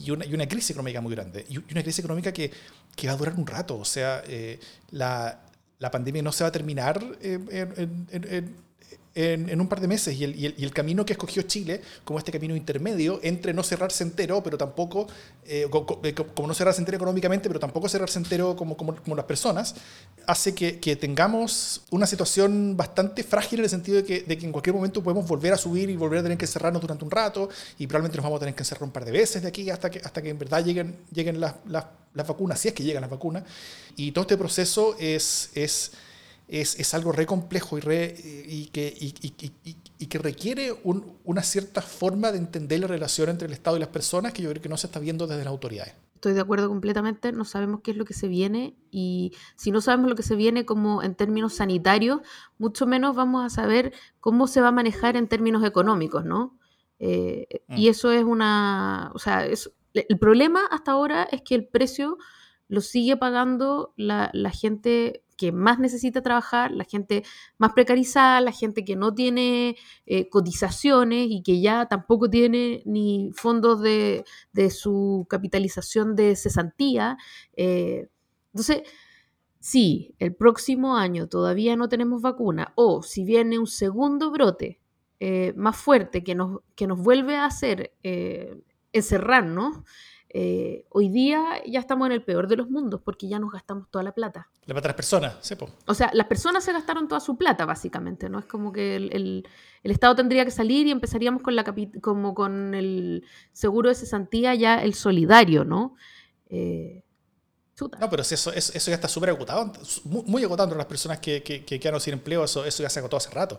y 0.01 0.11
una, 0.11 0.27
y 0.27 0.35
una 0.35 0.49
crisis 0.49 0.71
económica 0.71 1.01
muy 1.01 1.15
grande 1.15 1.47
y 1.49 1.59
una 1.59 1.83
crisis 1.83 2.01
económica 2.01 2.33
que, 2.33 2.51
que 2.97 3.07
va 3.07 3.13
a 3.13 3.17
durar 3.17 3.35
un 3.39 3.47
rato. 3.47 3.79
O 3.79 3.85
sea, 3.85 4.25
eh, 4.27 4.59
la, 4.91 5.39
la, 5.79 5.91
pandemia 5.93 6.23
no 6.23 6.33
se 6.33 6.43
va 6.43 6.49
a 6.49 6.53
terminar 6.53 7.01
eh, 7.21 7.39
en, 7.49 8.57
un 9.15 9.69
par 9.69 9.81
de 9.81 9.89
meses 9.89 10.19
y 10.19 10.25
el, 10.25 10.35
y, 10.35 10.47
el, 10.47 10.73
camino 10.73 11.05
que 11.05 11.13
escogió 11.13 11.43
Chile 11.43 11.83
como 12.05 12.19
este 12.19 12.33
camino 12.33 12.57
intermedio 12.57 13.21
entre 13.23 13.53
no 13.53 13.63
cerrarse 13.63 14.05
entero, 14.05 14.43
pero 14.43 14.57
tampoco, 14.57 15.07
eh, 15.45 15.69
eh, 16.03 16.15
como 16.15 16.49
no 16.49 16.55
cerrarse 16.55 16.81
entero 16.81 16.97
económicamente, 16.97 17.49
pero 17.49 17.61
tampoco 17.61 17.89
cerrarse 17.89 18.19
entero 18.19 18.57
como, 18.57 18.77
como, 18.77 18.97
como 18.97 19.15
las 19.15 19.27
personas, 19.27 19.75
hace 20.27 20.55
que, 20.55 20.81
que, 20.81 20.97
tengamos 20.97 21.83
una 21.91 22.07
situación 22.07 22.75
bastante 22.77 23.23
frágil 23.23 23.59
en 23.59 23.65
el 23.65 23.71
sentido 23.71 23.99
de 23.99 24.05
que, 24.05 24.23
de 24.23 24.39
que, 24.39 24.47
en 24.47 24.53
cualquier 24.53 24.75
momento 24.75 25.03
podemos 25.03 25.29
volver 25.29 25.53
a 25.53 25.59
subir 25.59 25.91
y 25.91 25.97
volver 25.97 26.21
a 26.21 26.23
tener 26.23 26.39
que 26.39 26.47
cerrarnos 26.47 26.81
durante 26.81 27.05
un 27.05 27.11
rato 27.11 27.51
y 27.79 27.87
probablemente 27.87 28.17
nos 28.17 28.25
vamos 28.25 28.39
a 28.39 28.41
tener 28.41 28.55
que 28.55 28.63
encerrar 28.63 28.85
un 28.85 28.93
par 28.93 29.05
de 29.05 29.13
veces 29.13 29.43
de 29.43 29.49
aquí 29.49 29.69
hasta 29.69 29.91
que, 29.91 29.99
hasta 29.99 30.23
que 30.23 30.31
en 30.31 30.39
verdad 30.39 30.65
lleguen, 30.65 30.97
lleguen 31.13 31.39
las, 31.39 31.55
las, 31.67 31.85
las 32.15 32.27
vacunas, 32.27 32.59
si 32.59 32.69
es 32.69 32.75
que 32.75 32.83
llegan 32.83 33.03
las 33.03 33.11
vacunas. 33.11 33.45
Y 33.97 34.13
todo 34.13 34.23
este 34.23 34.39
proceso 34.39 34.97
es... 34.99 35.51
es 35.55 35.93
es, 36.53 36.79
es 36.79 36.93
algo 36.93 37.13
re 37.13 37.25
complejo 37.25 37.79
y, 37.79 37.81
re, 37.81 38.15
y, 38.47 38.67
que, 38.67 38.95
y, 39.01 39.15
y, 39.23 39.77
y 39.99 40.07
que 40.07 40.19
requiere 40.19 40.75
un, 40.85 41.17
una 41.25 41.43
cierta 41.43 41.81
forma 41.81 42.31
de 42.31 42.39
entender 42.39 42.81
la 42.81 42.89
relación 42.89 43.31
entre 43.31 43.47
el 43.47 43.55
Estado 43.55 43.79
y 43.79 43.81
las 43.81 43.89
personas 43.89 44.35
que 44.35 44.43
yo 44.43 44.51
creo 44.51 44.61
que 44.61 44.69
no 44.69 44.77
se 44.77 44.87
está 44.87 45.01
viendo 45.01 45.27
desde 45.27 45.45
las 45.45 45.51
autoridades. 45.51 45.95
Estoy 46.15 46.35
de 46.35 46.41
acuerdo 46.41 46.69
completamente, 46.69 47.33
no 47.33 47.47
sabemos 47.47 47.81
qué 47.83 47.93
es 47.93 47.97
lo 47.97 48.05
que 48.05 48.13
se 48.13 48.29
viene 48.29 48.77
y 48.91 49.33
si 49.57 49.71
no 49.71 49.81
sabemos 49.81 50.11
lo 50.11 50.15
que 50.15 50.23
se 50.23 50.37
viene 50.37 50.67
como 50.67 51.03
en 51.03 51.15
términos 51.15 51.55
sanitarios, 51.55 52.21
mucho 52.59 52.87
menos 52.87 53.17
vamos 53.17 53.45
a 53.45 53.49
saber 53.49 53.95
cómo 54.21 54.47
se 54.47 54.61
va 54.61 54.69
a 54.69 54.73
manejar 54.73 55.17
en 55.17 55.29
términos 55.29 55.65
económicos, 55.65 56.25
¿no? 56.25 56.59
Eh, 56.99 57.47
mm. 57.67 57.79
Y 57.79 57.89
eso 57.89 58.13
es 58.13 58.25
una, 58.25 59.11
o 59.15 59.19
sea, 59.19 59.47
es, 59.47 59.73
el 59.95 60.19
problema 60.19 60.61
hasta 60.71 60.93
ahora 60.93 61.27
es 61.33 61.41
que 61.41 61.55
el 61.55 61.67
precio 61.67 62.19
lo 62.69 62.83
sigue 62.83 63.17
pagando 63.17 63.95
la, 63.97 64.31
la 64.33 64.51
gente 64.51 65.22
que 65.43 65.51
más 65.51 65.81
necesita 65.81 66.23
trabajar, 66.23 66.71
la 66.71 66.85
gente 66.85 67.25
más 67.59 67.73
precarizada, 67.73 68.41
la 68.41 68.53
gente 68.53 68.85
que 68.85 68.95
no 68.95 69.13
tiene 69.13 69.77
eh, 70.07 70.29
cotizaciones 70.29 71.27
y 71.31 71.43
que 71.43 71.61
ya 71.61 71.87
tampoco 71.87 72.31
tiene 72.31 72.81
ni 72.87 73.33
fondos 73.35 73.81
de, 73.83 74.25
su 74.71 75.27
capitalización 75.29 76.15
de 76.15 76.37
cesantía. 76.37 77.17
Eh, 77.57 78.09
entonces, 78.53 78.83
si 79.59 80.15
el 80.21 80.33
próximo 80.33 80.97
año 80.97 81.29
todavía 81.29 81.75
no 81.75 81.89
tenemos 81.89 82.23
vacuna 82.23 82.73
o 82.77 83.03
si 83.03 83.25
viene 83.25 83.59
un 83.59 83.67
segundo 83.67 84.31
brote 84.31 84.79
eh, 85.19 85.55
más 85.57 85.77
fuerte 85.77 86.23
que 86.23 86.37
nos, 86.37 86.61
que 86.77 86.87
nos 86.87 87.01
vuelve 87.01 87.35
a 87.35 87.47
hacer 87.47 87.93
encerrarnos, 88.93 89.79
eh, 90.35 90.87
hoy 90.89 91.11
día 91.11 91.61
ya 91.67 91.79
estamos 91.79 92.07
en 92.07 92.13
el 92.13 92.23
peor 92.23 92.49
de 92.49 92.57
los 92.57 92.71
mundos 92.71 93.03
porque 93.05 93.29
ya 93.29 93.39
nos 93.39 93.53
gastamos 93.53 93.91
toda 93.91 94.03
la 94.03 94.13
plata. 94.13 94.49
La 94.65 94.73
plata 94.73 94.89
de 94.89 94.89
las 94.89 94.97
personas, 94.97 95.35
sepo. 95.43 95.69
O 95.87 95.93
sea, 95.93 96.11
las 96.15 96.27
personas 96.27 96.65
se 96.65 96.73
gastaron 96.73 97.07
toda 97.07 97.21
su 97.21 97.37
plata, 97.37 97.67
básicamente, 97.67 98.31
¿no? 98.31 98.39
Es 98.39 98.47
como 98.47 98.73
que 98.73 98.97
el, 98.97 99.13
el, 99.83 99.91
Estado 99.91 100.15
tendría 100.17 100.45
que 100.47 100.51
salir 100.51 100.87
y 100.87 100.91
empezaríamos 100.91 101.43
con, 101.43 101.55
la 101.55 101.65
como 102.01 102.35
con 102.35 102.75
el 102.75 103.25
seguro 103.53 103.91
de 103.91 103.95
cesantía 103.95 104.55
ya 104.55 104.83
el 104.83 104.95
solidario, 104.95 105.65
¿no? 105.65 105.97
Eh, 106.49 107.05
no, 108.01 108.09
pero 108.09 108.23
eso, 108.23 108.53
eso, 108.53 108.91
ya 108.91 108.95
está 108.95 109.09
súper 109.09 109.31
agotado, 109.31 109.73
muy, 110.05 110.23
muy, 110.25 110.45
agotado 110.45 110.69
entre 110.69 110.79
las 110.79 110.87
personas 110.87 111.19
que, 111.19 111.43
que, 111.43 111.65
que, 111.65 111.81
quedaron 111.81 112.01
sin 112.01 112.15
empleo, 112.15 112.45
eso, 112.45 112.65
eso 112.65 112.83
ya 112.83 112.89
se 112.89 113.01
agotó 113.01 113.17
hace 113.17 113.31
rato. 113.31 113.59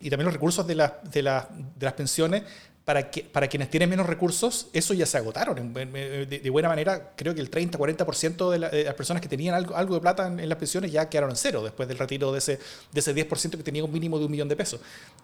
Y 0.00 0.10
también 0.10 0.26
los 0.26 0.34
recursos 0.34 0.66
de, 0.66 0.74
la, 0.74 1.00
de, 1.02 1.22
la, 1.22 1.48
de 1.50 1.86
las 1.86 1.94
pensiones 1.94 2.42
para, 2.84 3.10
que, 3.10 3.22
para 3.22 3.48
quienes 3.48 3.70
tienen 3.70 3.88
menos 3.88 4.06
recursos, 4.06 4.68
eso 4.74 4.92
ya 4.92 5.06
se 5.06 5.16
agotaron. 5.16 5.72
De, 5.72 6.50
buena 6.50 6.68
manera, 6.68 7.12
creo 7.16 7.34
que 7.34 7.40
el 7.40 7.50
30-40% 7.50 8.50
de, 8.50 8.58
de, 8.68 8.84
las 8.84 8.94
personas 8.94 9.22
que 9.22 9.28
tenían 9.28 9.54
algo, 9.54 9.74
algo 9.74 9.94
de 9.94 10.00
plata 10.02 10.26
en, 10.26 10.46
las 10.48 10.58
pensiones 10.58 10.92
ya 10.92 11.08
quedaron 11.08 11.30
en 11.30 11.36
cero 11.36 11.62
después 11.62 11.88
del 11.88 11.96
retiro 11.96 12.30
de 12.30 12.38
ese, 12.38 12.58
de 12.92 13.00
ese 13.00 13.14
10% 13.14 13.56
que 13.56 13.62
tenía 13.62 13.82
un 13.82 13.92
mínimo 13.92 14.18
de 14.18 14.26
un 14.26 14.30
millón 14.30 14.48
de 14.48 14.56
pesos. 14.56 14.80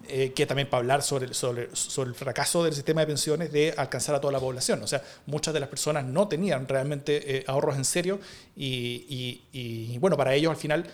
Eh, 0.07 0.33
que 0.33 0.47
también 0.47 0.69
para 0.69 0.79
hablar 0.79 1.03
sobre, 1.03 1.33
sobre, 1.35 1.69
sobre, 1.75 2.09
el 2.09 2.15
fracaso 2.15 2.63
del 2.63 2.73
sistema 2.73 3.01
de 3.01 3.07
pensiones 3.07 3.51
de 3.51 3.73
alcanzar 3.77 4.15
a 4.15 4.21
toda 4.21 4.33
la 4.33 4.39
población. 4.39 4.81
O 4.81 4.87
sea, 4.87 5.03
muchas 5.27 5.53
de 5.53 5.59
las 5.59 5.69
personas 5.69 6.03
no 6.03 6.27
tenían 6.27 6.67
realmente 6.67 7.37
eh, 7.37 7.43
ahorros 7.47 7.75
en 7.75 7.85
serio 7.85 8.19
y, 8.55 9.05
y, 9.07 9.93
y 9.93 9.97
bueno, 9.99 10.17
para 10.17 10.33
ellos 10.33 10.49
al 10.49 10.57
final 10.57 10.87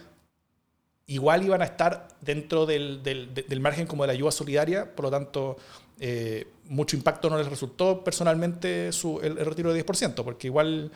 igual 1.08 1.43
iban 1.43 1.62
a 1.62 1.65
estar 1.65 2.10
dentro 2.19 2.65
del, 2.65 3.01
del, 3.01 3.34
del, 3.34 3.60
margen 3.62 3.88
como 3.88 4.03
de 4.03 4.08
la 4.08 4.13
ayuda 4.13 4.32
solidaria, 4.32 4.93
por 4.93 5.06
lo 5.06 5.12
tanto, 5.12 5.58
eh, 5.99 6.47
mucho 6.65 6.95
impacto 6.95 7.29
no 7.29 7.38
les 7.38 7.47
resultó 7.47 8.03
personalmente 8.03 8.91
su, 8.91 9.19
el, 9.21 9.38
retiro 9.38 9.73
de 9.73 9.86
10%, 9.86 10.23
porque 10.23 10.47
igual, 10.47 10.91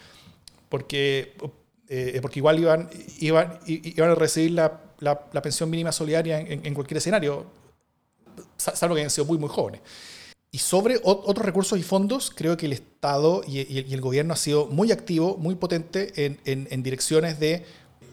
porque, 0.70 1.36
eh, 1.88 2.20
porque 2.22 2.40
igual 2.40 2.60
iban, 2.60 2.90
iban, 3.20 3.60
iban 3.66 4.10
a 4.10 4.16
recibir 4.16 4.52
la, 4.52 4.82
la, 5.00 5.42
pensión 5.42 5.70
mínima 5.70 5.92
solidaria 5.92 6.40
en, 6.40 6.74
cualquier 6.74 6.98
escenario, 6.98 7.46
salvo 8.58 8.96
que 8.96 9.02
hayan 9.02 9.10
sido 9.10 9.26
muy, 9.26 9.38
muy 9.38 9.50
jóvenes. 9.50 9.82
Y 10.54 10.58
sobre 10.58 11.00
otros 11.04 11.46
recursos 11.46 11.80
y 11.80 11.84
fondos, 11.84 12.30
creo 12.30 12.58
que 12.58 12.66
el 12.66 12.74
Estado 12.74 13.42
y, 13.48 13.62
y 13.62 13.94
el 13.94 14.02
gobierno 14.02 14.34
ha 14.34 14.38
sido 14.38 14.68
muy 14.68 14.92
activo, 14.92 15.38
muy 15.38 15.56
potente 15.56 16.26
en, 16.26 16.40
en, 16.44 16.68
en 16.70 16.84
direcciones 16.84 17.40
de, 17.40 17.66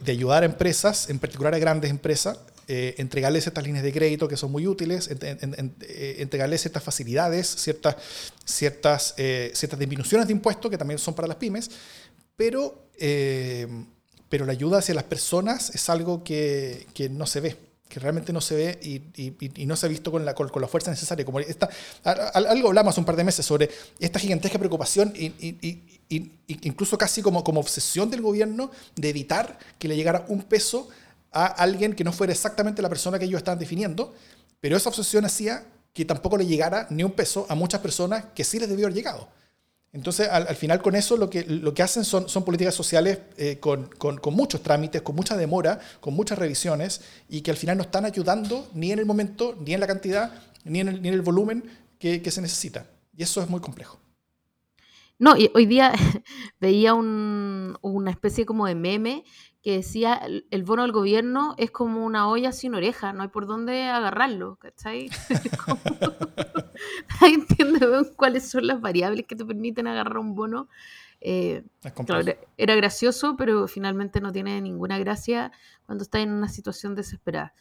de 0.04 0.12
ayudar 0.12 0.44
a 0.44 0.46
empresas, 0.46 1.10
en 1.10 1.18
particular 1.18 1.54
a 1.54 1.58
grandes 1.58 1.90
empresas, 1.90 2.38
eh, 2.70 2.96
entregarles 2.98 3.46
estas 3.46 3.64
líneas 3.64 3.82
de 3.82 3.90
crédito 3.94 4.28
que 4.28 4.36
son 4.36 4.52
muy 4.52 4.66
útiles, 4.66 5.08
eh, 5.08 6.16
entregarles 6.18 6.60
ciertas 6.60 6.84
facilidades, 6.84 7.46
ciertas, 7.46 7.96
ciertas, 8.44 9.14
eh, 9.16 9.50
ciertas 9.54 9.78
disminuciones 9.78 10.26
de 10.26 10.34
impuestos 10.34 10.70
que 10.70 10.76
también 10.76 10.98
son 10.98 11.14
para 11.14 11.26
las 11.26 11.38
pymes, 11.38 11.70
pero, 12.36 12.90
pero 14.28 14.44
la 14.44 14.52
ayuda 14.52 14.80
hacia 14.80 14.94
las 14.94 15.04
personas 15.04 15.74
es 15.74 15.88
algo 15.88 16.22
que, 16.22 16.86
que 16.92 17.08
no 17.08 17.26
se 17.26 17.40
ve, 17.40 17.56
que 17.88 18.00
realmente 18.00 18.34
no 18.34 18.42
se 18.42 18.54
ve 18.54 18.78
y, 18.82 18.96
y, 19.16 19.62
y 19.62 19.64
no 19.64 19.74
se 19.74 19.86
ha 19.86 19.88
visto 19.88 20.10
con 20.10 20.26
la, 20.26 20.34
con, 20.34 20.50
la 20.60 20.68
fuerza 20.68 20.90
necesaria. 20.90 21.24
Como 21.24 21.40
esta, 21.40 21.70
algo 22.04 22.68
hablamos 22.68 22.92
hace 22.92 23.00
un 23.00 23.06
par 23.06 23.16
de 23.16 23.24
meses 23.24 23.46
sobre 23.46 23.70
esta 23.98 24.18
gigantesca 24.18 24.58
preocupación 24.58 25.14
y, 25.16 25.32
incluso 26.48 26.98
casi 26.98 27.22
como, 27.22 27.42
como 27.42 27.60
obsesión 27.60 28.10
del 28.10 28.20
gobierno 28.20 28.70
de 28.94 29.08
evitar 29.08 29.58
que 29.78 29.88
le 29.88 29.96
llegara 29.96 30.26
un 30.28 30.42
peso 30.42 30.90
a 31.32 31.46
alguien 31.46 31.94
que 31.94 32.04
no 32.04 32.12
fuera 32.12 32.32
exactamente 32.32 32.82
la 32.82 32.88
persona 32.88 33.18
que 33.18 33.24
ellos 33.24 33.38
estaban 33.38 33.58
definiendo, 33.58 34.14
pero 34.60 34.76
esa 34.76 34.88
obsesión 34.88 35.24
hacía 35.24 35.64
que 35.92 36.04
tampoco 36.04 36.36
le 36.38 36.46
llegara 36.46 36.86
ni 36.90 37.02
un 37.02 37.12
peso 37.12 37.46
a 37.48 37.54
muchas 37.54 37.80
personas 37.80 38.26
que 38.34 38.44
sí 38.44 38.58
les 38.58 38.68
debió 38.68 38.86
haber 38.86 38.96
llegado. 38.96 39.28
Entonces, 39.92 40.28
al, 40.28 40.54
final 40.54 40.82
con 40.82 40.94
eso 40.94 41.16
lo 41.16 41.30
que, 41.30 41.44
lo 41.44 41.72
que 41.72 41.82
hacen 41.82 42.04
son, 42.04 42.28
son 42.28 42.44
políticas 42.44 42.74
sociales 42.74 43.20
eh, 43.38 43.58
con, 43.58 43.86
con, 43.86 44.18
con, 44.18 44.34
muchos 44.34 44.62
trámites, 44.62 45.00
con 45.00 45.16
mucha 45.16 45.36
demora, 45.36 45.80
con 46.00 46.14
muchas 46.14 46.38
revisiones, 46.38 47.00
y 47.28 47.40
que 47.40 47.50
al 47.50 47.56
final 47.56 47.78
no 47.78 47.84
están 47.84 48.04
ayudando 48.04 48.68
ni 48.74 48.92
en 48.92 48.98
el 48.98 49.06
momento, 49.06 49.56
ni 49.58 49.72
en 49.72 49.80
la 49.80 49.86
cantidad, 49.86 50.32
ni 50.64 50.80
en 50.80 50.88
el, 50.88 51.02
ni 51.02 51.08
en 51.08 51.14
el 51.14 51.22
volumen 51.22 51.64
que, 51.98 52.20
que, 52.20 52.30
se 52.30 52.42
necesita. 52.42 52.86
Y 53.16 53.22
eso 53.22 53.40
es 53.40 53.48
muy 53.48 53.60
complejo. 53.60 53.98
No, 55.18 55.36
y 55.36 55.50
hoy 55.54 55.64
día 55.64 55.92
veía 56.60 56.92
un, 56.92 57.76
una 57.80 58.10
especie 58.10 58.44
como 58.44 58.66
de 58.66 58.74
meme 58.74 59.24
que 59.68 59.76
decía 59.76 60.18
el, 60.50 60.62
bono 60.62 60.80
del 60.80 60.92
gobierno 60.92 61.54
es 61.58 61.70
como 61.70 62.06
una 62.06 62.26
olla 62.26 62.52
sin 62.52 62.74
oreja, 62.74 63.12
no 63.12 63.20
hay 63.20 63.28
por 63.28 63.46
dónde 63.46 63.82
agarrarlo, 63.82 64.56
¿cachai? 64.56 65.10
Nadie 67.20 67.34
entiende 67.50 67.86
cuáles 68.16 68.48
son 68.48 68.66
las 68.66 68.80
variables 68.80 69.26
que 69.26 69.36
te 69.36 69.44
permiten 69.44 69.86
agarrar 69.86 70.16
un 70.16 70.34
bono. 70.34 70.70
Eh, 71.20 71.64
era 72.56 72.76
gracioso, 72.76 73.36
pero 73.36 73.68
finalmente 73.68 74.22
no 74.22 74.32
tiene 74.32 74.58
ninguna 74.62 74.98
gracia 74.98 75.52
cuando 75.84 76.02
estás 76.02 76.22
en 76.22 76.32
una 76.32 76.48
situación 76.48 76.94
desesperada. 76.94 77.52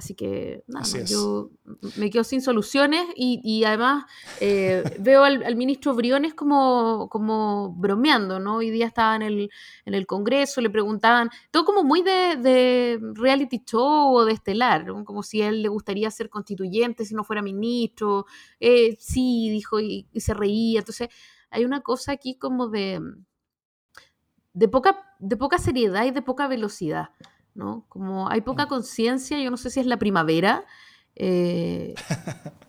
Así 0.00 0.14
que 0.14 0.64
nada, 0.66 1.04
yo 1.04 1.50
me 1.98 2.08
quedo 2.08 2.24
sin 2.24 2.40
soluciones 2.40 3.04
y, 3.14 3.64
además 3.64 4.06
eh, 4.40 4.82
veo 4.98 5.24
al, 5.24 5.56
ministro 5.56 5.94
Briones 5.94 6.32
como, 6.32 7.10
como 7.10 7.74
bromeando, 7.74 8.40
¿no? 8.40 8.56
Hoy 8.56 8.70
día 8.70 8.86
estaba 8.86 9.14
en 9.16 9.20
el, 9.20 9.50
en 9.84 9.92
el 9.92 10.06
Congreso, 10.06 10.62
le 10.62 10.70
preguntaban, 10.70 11.28
todo 11.50 11.66
como 11.66 11.84
muy 11.84 12.00
de, 12.00 12.98
reality 13.12 13.62
show 13.62 14.14
o 14.14 14.24
de 14.24 14.32
estelar, 14.32 14.86
como 15.04 15.22
si 15.22 15.42
a 15.42 15.50
él 15.50 15.60
le 15.60 15.68
gustaría 15.68 16.10
ser 16.10 16.30
constituyente 16.30 17.04
si 17.04 17.14
no 17.14 17.22
fuera 17.22 17.42
ministro. 17.42 18.24
Eh, 18.58 18.96
sí, 18.98 19.50
dijo, 19.50 19.80
y, 19.80 20.08
se 20.16 20.32
reía. 20.32 20.78
Entonces, 20.78 21.10
hay 21.50 21.66
una 21.66 21.82
cosa 21.82 22.12
aquí 22.12 22.38
como 22.38 22.68
de, 22.68 23.02
de, 24.54 24.68
poca, 24.68 25.14
de 25.18 25.36
poca 25.36 25.58
seriedad 25.58 26.06
y 26.06 26.10
de 26.10 26.22
poca 26.22 26.48
velocidad. 26.48 27.10
¿No? 27.54 27.84
Como 27.88 28.28
hay 28.28 28.40
poca 28.40 28.66
mm. 28.66 28.68
conciencia, 28.68 29.40
yo 29.40 29.50
no 29.50 29.56
sé 29.56 29.70
si 29.70 29.80
es 29.80 29.86
la 29.86 29.98
primavera. 29.98 30.64
Eh, 31.16 31.94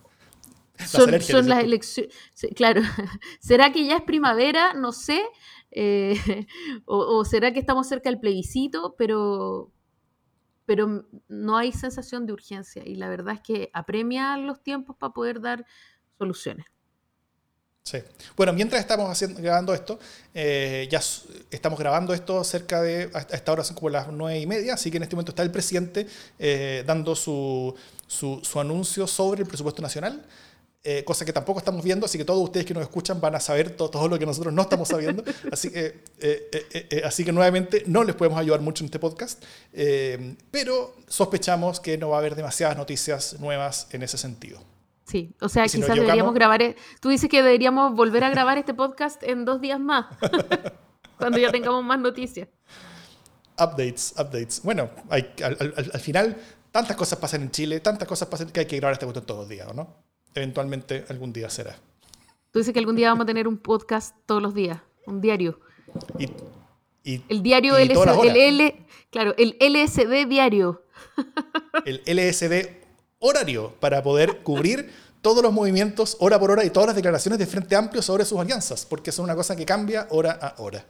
son, 0.86 1.12
las 1.12 1.64
elecciones. 1.64 2.14
Claro, 2.56 2.82
¿será 3.40 3.72
que 3.72 3.86
ya 3.86 3.98
es 3.98 4.04
primavera? 4.04 4.74
No 4.74 4.92
sé. 4.92 5.22
Eh, 5.72 6.16
o, 6.86 7.24
será 7.26 7.54
que 7.54 7.60
estamos 7.60 7.88
cerca 7.88 8.10
del 8.10 8.20
plebiscito? 8.20 8.96
Pero, 8.98 9.72
pero 10.66 11.06
no 11.28 11.58
hay 11.58 11.72
sensación 11.72 12.26
de 12.26 12.34
urgencia. 12.34 12.84
Y 12.86 12.96
la 12.96 13.10
verdad 13.10 13.36
es 13.36 13.42
que 13.42 13.70
apremia 13.74 14.38
los 14.38 14.62
tiempos 14.62 14.96
para 14.98 15.14
poder 15.14 15.42
dar 15.42 15.66
soluciones. 16.18 16.66
Sí. 17.84 17.98
Bueno, 18.38 18.54
mientras 18.54 18.80
estamos 18.80 19.10
haciendo, 19.10 19.42
grabando 19.42 19.74
esto, 19.74 20.00
eh, 20.36 20.88
ya 20.92 21.02
estamos 21.50 21.80
grabando 21.80 22.14
esto 22.14 22.44
cerca 22.44 22.80
de, 22.82 23.10
a 23.12 23.22
esta 23.22 23.52
hora 23.52 23.64
son 23.64 23.76
como 23.76 23.90
las 23.90 24.08
nueve 24.10 24.40
y 24.40 24.46
media, 24.46 24.76
así 24.76 24.92
que 24.92 24.98
en 24.98 25.04
este 25.04 25.16
momento 25.16 25.32
está 25.32 25.42
el 25.42 25.50
presidente 25.50 26.06
eh, 26.38 26.84
dando 26.86 27.16
su, 27.16 27.74
su, 28.06 28.40
su, 28.44 28.60
anuncio 28.60 29.08
sobre 29.08 29.42
el 29.42 29.48
presupuesto 29.48 29.82
nacional, 29.82 30.24
eh, 30.84 31.04
cosa 31.04 31.26
que 31.26 31.34
tampoco 31.34 31.58
estamos 31.58 31.84
viendo, 31.84 32.06
así 32.06 32.20
que 32.20 32.26
todos 32.26 32.44
ustedes 32.44 32.68
que 32.68 32.76
nos 32.76 32.84
escuchan 32.84 33.20
van 33.20 33.34
a 33.34 33.40
saber 33.40 33.72
todo, 33.72 33.90
todo 33.90 34.08
lo 34.08 34.20
que 34.20 34.28
nosotros 34.28 34.54
no 34.54 34.62
estamos 34.62 34.88
sabiendo, 34.88 35.24
así 35.52 35.72
que, 35.72 36.04
así 37.04 37.26
que 37.26 37.32
nuevamente 37.32 37.84
no 37.88 38.04
les 38.04 38.16
podemos 38.16 38.40
ayudar 38.40 38.62
mucho 38.62 38.84
en 38.84 38.86
este 38.86 39.00
podcast, 39.00 39.44
pero 40.52 40.96
sospechamos 41.08 41.80
que 41.80 41.98
no 41.98 42.10
va 42.10 42.18
a 42.18 42.20
haber 42.20 42.36
demasiadas 42.36 42.78
noticias 42.78 43.40
nuevas 43.40 43.88
en 43.92 44.04
ese 44.04 44.20
sentido. 44.20 44.71
Sí, 45.12 45.36
o 45.42 45.50
sea, 45.50 45.66
quizás 45.66 45.94
deberíamos 45.94 46.34
grabar. 46.34 46.62
E-, 46.62 46.78
tú 47.02 47.10
dices 47.10 47.30
que 47.30 47.44
deberíamos 47.44 47.94
volver 47.94 48.24
a 48.24 48.30
grabar 48.30 48.58
este 48.58 48.74
podcast 48.74 49.22
en 49.24 49.44
dos 49.44 49.60
días 49.60 49.78
más, 49.78 50.06
cuando 51.18 51.38
ya 51.38 51.52
tengamos 51.52 51.84
más 51.84 52.00
noticias. 52.00 52.48
Updates, 53.60 54.14
updates. 54.18 54.62
Bueno, 54.64 54.90
hay, 55.10 55.34
al, 55.44 56.00
final, 56.00 56.38
tantas 56.72 56.96
cosas 56.96 57.20
pasan 57.20 57.42
en 57.42 57.52
Chile, 57.52 57.82
tantas 57.82 58.08
cosas 58.08 58.30
pasan 58.30 58.52
que 58.52 58.62
hay 58.62 58.66
que 58.68 58.78
grabar 58.78 58.94
este 58.94 59.06
podcast 59.06 59.26
todos 59.26 59.42
los 59.42 59.50
días, 59.50 59.76
¿no? 59.76 59.98
Eventualmente 60.34 61.04
algún 61.10 61.34
día 61.34 61.50
será. 61.50 61.76
Tú 62.52 62.60
dices 62.60 62.72
que 62.72 62.80
algún 62.80 62.96
día 62.96 63.10
vamos 63.10 63.24
a 63.24 63.28
tener 63.28 63.50
un 63.50 63.58
podcast 63.58 64.16
todos 64.26 64.42
los 64.42 64.54
días, 64.54 64.80
un 65.08 65.20
diario. 65.20 65.60
Y, 67.04 67.22
el 67.28 67.44
diario 67.44 67.76
el 67.76 67.92
L, 67.92 68.86
claro, 69.10 69.36
el 69.38 69.58
LSD 69.60 70.26
diario. 70.30 70.86
El 71.84 72.02
LSD 72.06 72.81
horario 73.22 73.74
para 73.80 74.04
poder 74.04 74.40
cubrir 74.44 74.92
todos 75.22 75.42
los 75.42 75.54
movimientos 75.54 76.18
hora 76.20 76.40
por 76.40 76.52
hora 76.52 76.66
y 76.66 76.70
todas 76.70 76.88
las 76.88 76.96
declaraciones 76.96 77.40
de 77.40 77.46
Frente 77.46 77.76
Amplio 77.76 78.02
sobre 78.02 78.26
sus 78.26 78.40
alianzas, 78.40 78.86
porque 78.86 79.12
es 79.12 79.20
una 79.20 79.36
cosa 79.36 79.56
que 79.56 79.66
cambia 79.66 80.08
hora 80.10 80.32
a 80.32 80.62
hora. 80.62 80.86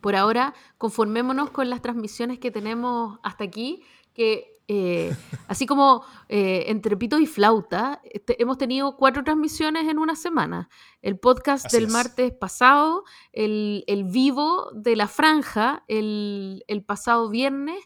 Por 0.00 0.16
ahora, 0.16 0.54
conformémonos 0.78 1.50
con 1.50 1.70
las 1.70 1.80
transmisiones 1.80 2.38
que 2.38 2.50
tenemos 2.50 3.18
hasta 3.22 3.44
aquí, 3.44 3.82
que 4.12 4.56
eh, 4.68 5.14
así 5.48 5.66
como 5.66 6.04
eh, 6.28 6.64
entre 6.68 6.96
pito 6.96 7.18
y 7.18 7.26
flauta, 7.26 8.00
este, 8.04 8.40
hemos 8.42 8.58
tenido 8.58 8.96
cuatro 8.96 9.22
transmisiones 9.22 9.88
en 9.88 9.98
una 9.98 10.16
semana. 10.16 10.68
El 11.02 11.18
podcast 11.18 11.70
del 11.70 11.88
martes 11.88 12.32
pasado, 12.32 13.04
el, 13.32 13.84
vivo 14.10 14.70
de 14.74 14.96
la 14.96 15.06
franja 15.06 15.84
el, 15.86 16.64
pasado 16.86 17.28
viernes. 17.28 17.78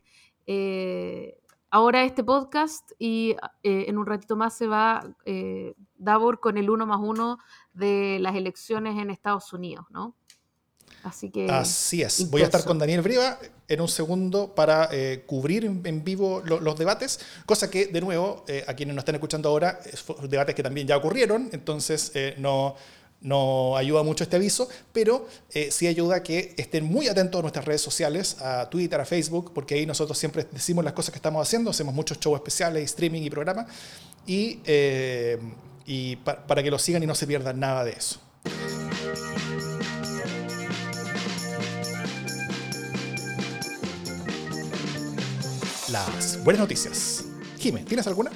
Eh, 0.47 1.40
ahora 1.71 2.05
este 2.05 2.25
podcast 2.25 2.93
y 2.99 3.37
eh, 3.63 3.87
en 3.89 3.99
un 3.99 4.07
ratito 4.07 4.37
más 4.37 4.57
se 4.57 4.67
va 4.67 5.15
eh, 5.25 5.75
Davor 5.97 6.41
con 6.41 6.59
el 6.59 6.71
uno 6.71 6.87
más 6.87 6.99
uno 7.01 7.39
de 7.73 8.19
las 8.21 8.35
elecciones 8.35 8.99
en 8.99 9.11
Estados 9.11 9.53
Unidos, 9.53 9.87
¿no? 9.91 10.17
Así 11.03 11.31
que. 11.31 11.51
Así 11.51 12.03
es. 12.03 12.31
Voy 12.31 12.43
a 12.43 12.45
estar 12.45 12.65
con 12.65 12.79
Daniel 12.79 13.01
Briva 13.01 13.39
en 13.69 13.81
un 13.81 13.89
segundo 13.89 14.55
para 14.55 14.89
eh, 14.93 15.25
cubrir 15.27 15.65
en, 15.65 16.05
vivo 16.05 16.43
los 16.45 16.77
debates, 16.77 17.21
cosa 17.47 17.71
que, 17.71 17.87
de 17.87 18.01
nuevo, 18.01 18.45
a 18.67 18.75
quienes 18.75 18.95
nos 18.95 19.03
están 19.03 19.15
escuchando 19.15 19.49
ahora, 19.49 19.79
es 19.85 20.05
debates 20.29 20.55
que 20.55 20.63
también 20.63 20.87
ya 20.87 20.97
ocurrieron, 20.97 21.49
entonces 21.53 22.13
no 22.39 22.75
no 23.21 23.77
ayuda 23.77 24.03
mucho 24.03 24.25
este 24.25 24.37
aviso, 24.37 24.69
pero 24.93 25.27
eh, 25.53 25.71
sí 25.71 25.87
ayuda 25.87 26.17
a 26.17 26.23
que 26.23 26.55
estén 26.57 26.85
muy 26.85 27.09
atentos 27.09 27.39
a 27.39 27.43
nuestras 27.43 27.65
redes 27.65 27.83
sociales, 27.83 28.41
a 28.41 28.69
Twitter, 28.71 29.01
a 29.01 29.05
Facebook, 29.05 29.53
porque 29.55 29.75
ahí 29.75 29.87
nosotros 29.87 30.17
siempre 30.19 30.47
decimos 30.51 30.85
las 30.85 30.95
cosas 30.95 31.13
que 31.13 31.19
estamos 31.19 31.47
haciendo, 31.47 31.71
hacemos 31.71 31.95
muchos 31.95 32.19
shows 32.19 32.37
especiales, 32.37 32.85
streaming 32.85 33.23
y 33.23 33.31
programas, 33.31 33.67
y, 34.27 34.61
eh, 34.65 35.39
para 36.25 36.63
que 36.63 36.71
lo 36.71 36.79
sigan 36.79 37.03
y 37.03 37.07
no 37.07 37.15
se 37.15 37.27
pierdan 37.27 37.59
nada 37.59 37.85
de 37.85 37.93
eso. 37.93 38.21
Las 45.91 46.43
buenas 46.45 46.61
noticias. 46.61 47.25
Jimé, 47.59 47.83
¿tienes 47.83 48.07
alguna? 48.07 48.31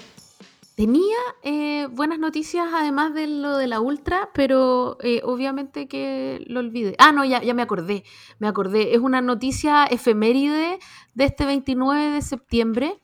Tenía 0.75 1.17
eh, 1.45 1.87
buenas 1.93 2.19
noticias 2.19 2.67
además 2.73 3.15
de 3.15 3.29
lo 3.29 3.57
de 3.57 3.69
la 3.69 3.81
Ultra, 3.81 4.31
pero 4.35 4.97
eh, 5.03 5.21
obviamente 5.23 5.87
que 5.87 6.43
lo 6.49 6.59
olvidé. 6.59 6.97
Ah, 6.99 7.13
no, 7.13 7.25
ya, 7.25 7.41
ya 7.45 7.55
me 7.55 7.63
acordé, 7.63 8.03
me 8.41 8.49
acordé. 8.49 8.93
Es 8.93 8.99
una 8.99 9.21
noticia 9.21 9.85
efeméride 9.85 10.81
de 11.15 11.25
este 11.25 11.47
29 11.47 12.11
de 12.11 12.23
septiembre, 12.23 13.01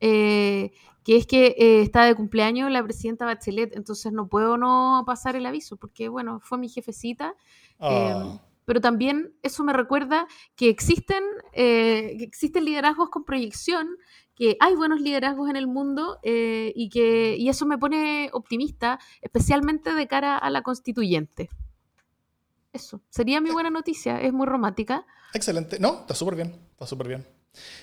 eh, 0.00 0.72
que 1.04 1.16
es 1.16 1.26
que 1.26 1.82
está 1.82 2.04
de 2.04 2.14
cumpleaños 2.14 2.70
la 2.70 2.82
presidenta 2.82 3.26
Bachelet, 3.26 3.76
entonces 3.76 4.12
no 4.12 4.28
puedo 4.28 4.56
no 4.56 5.02
pasar 5.06 5.36
el 5.36 5.44
aviso, 5.44 5.76
porque 5.76 6.08
bueno, 6.08 6.40
fue 6.40 6.56
mi 6.56 6.70
jefecita. 6.70 7.34
Ah. 7.80 8.40
pero 8.66 8.80
también 8.80 9.34
eso 9.42 9.64
me 9.64 9.72
recuerda 9.72 10.26
que 10.54 10.68
existen, 10.68 11.24
que 11.52 12.16
existen 12.20 12.64
liderazgos 12.64 13.08
con 13.08 13.24
proyección 13.24 13.96
que 14.40 14.56
hay 14.58 14.74
buenos 14.74 15.02
liderazgos 15.02 15.50
en 15.50 15.56
el 15.56 15.66
mundo 15.66 16.18
eh, 16.22 16.72
y 16.74 16.88
que 16.88 17.36
y 17.36 17.50
eso 17.50 17.66
me 17.66 17.76
pone 17.76 18.30
optimista, 18.32 18.98
especialmente 19.20 19.92
de 19.92 20.08
cara 20.08 20.38
a 20.38 20.48
la 20.48 20.62
constituyente. 20.62 21.50
Eso, 22.72 23.02
sería 23.10 23.42
mi 23.42 23.50
buena 23.50 23.68
noticia, 23.68 24.18
es 24.18 24.32
muy 24.32 24.46
romántica. 24.46 25.04
Excelente, 25.34 25.78
no, 25.78 26.00
está 26.00 26.14
súper 26.14 26.36
bien, 26.36 26.58
está 26.70 26.86
súper 26.86 27.08
bien. 27.08 27.26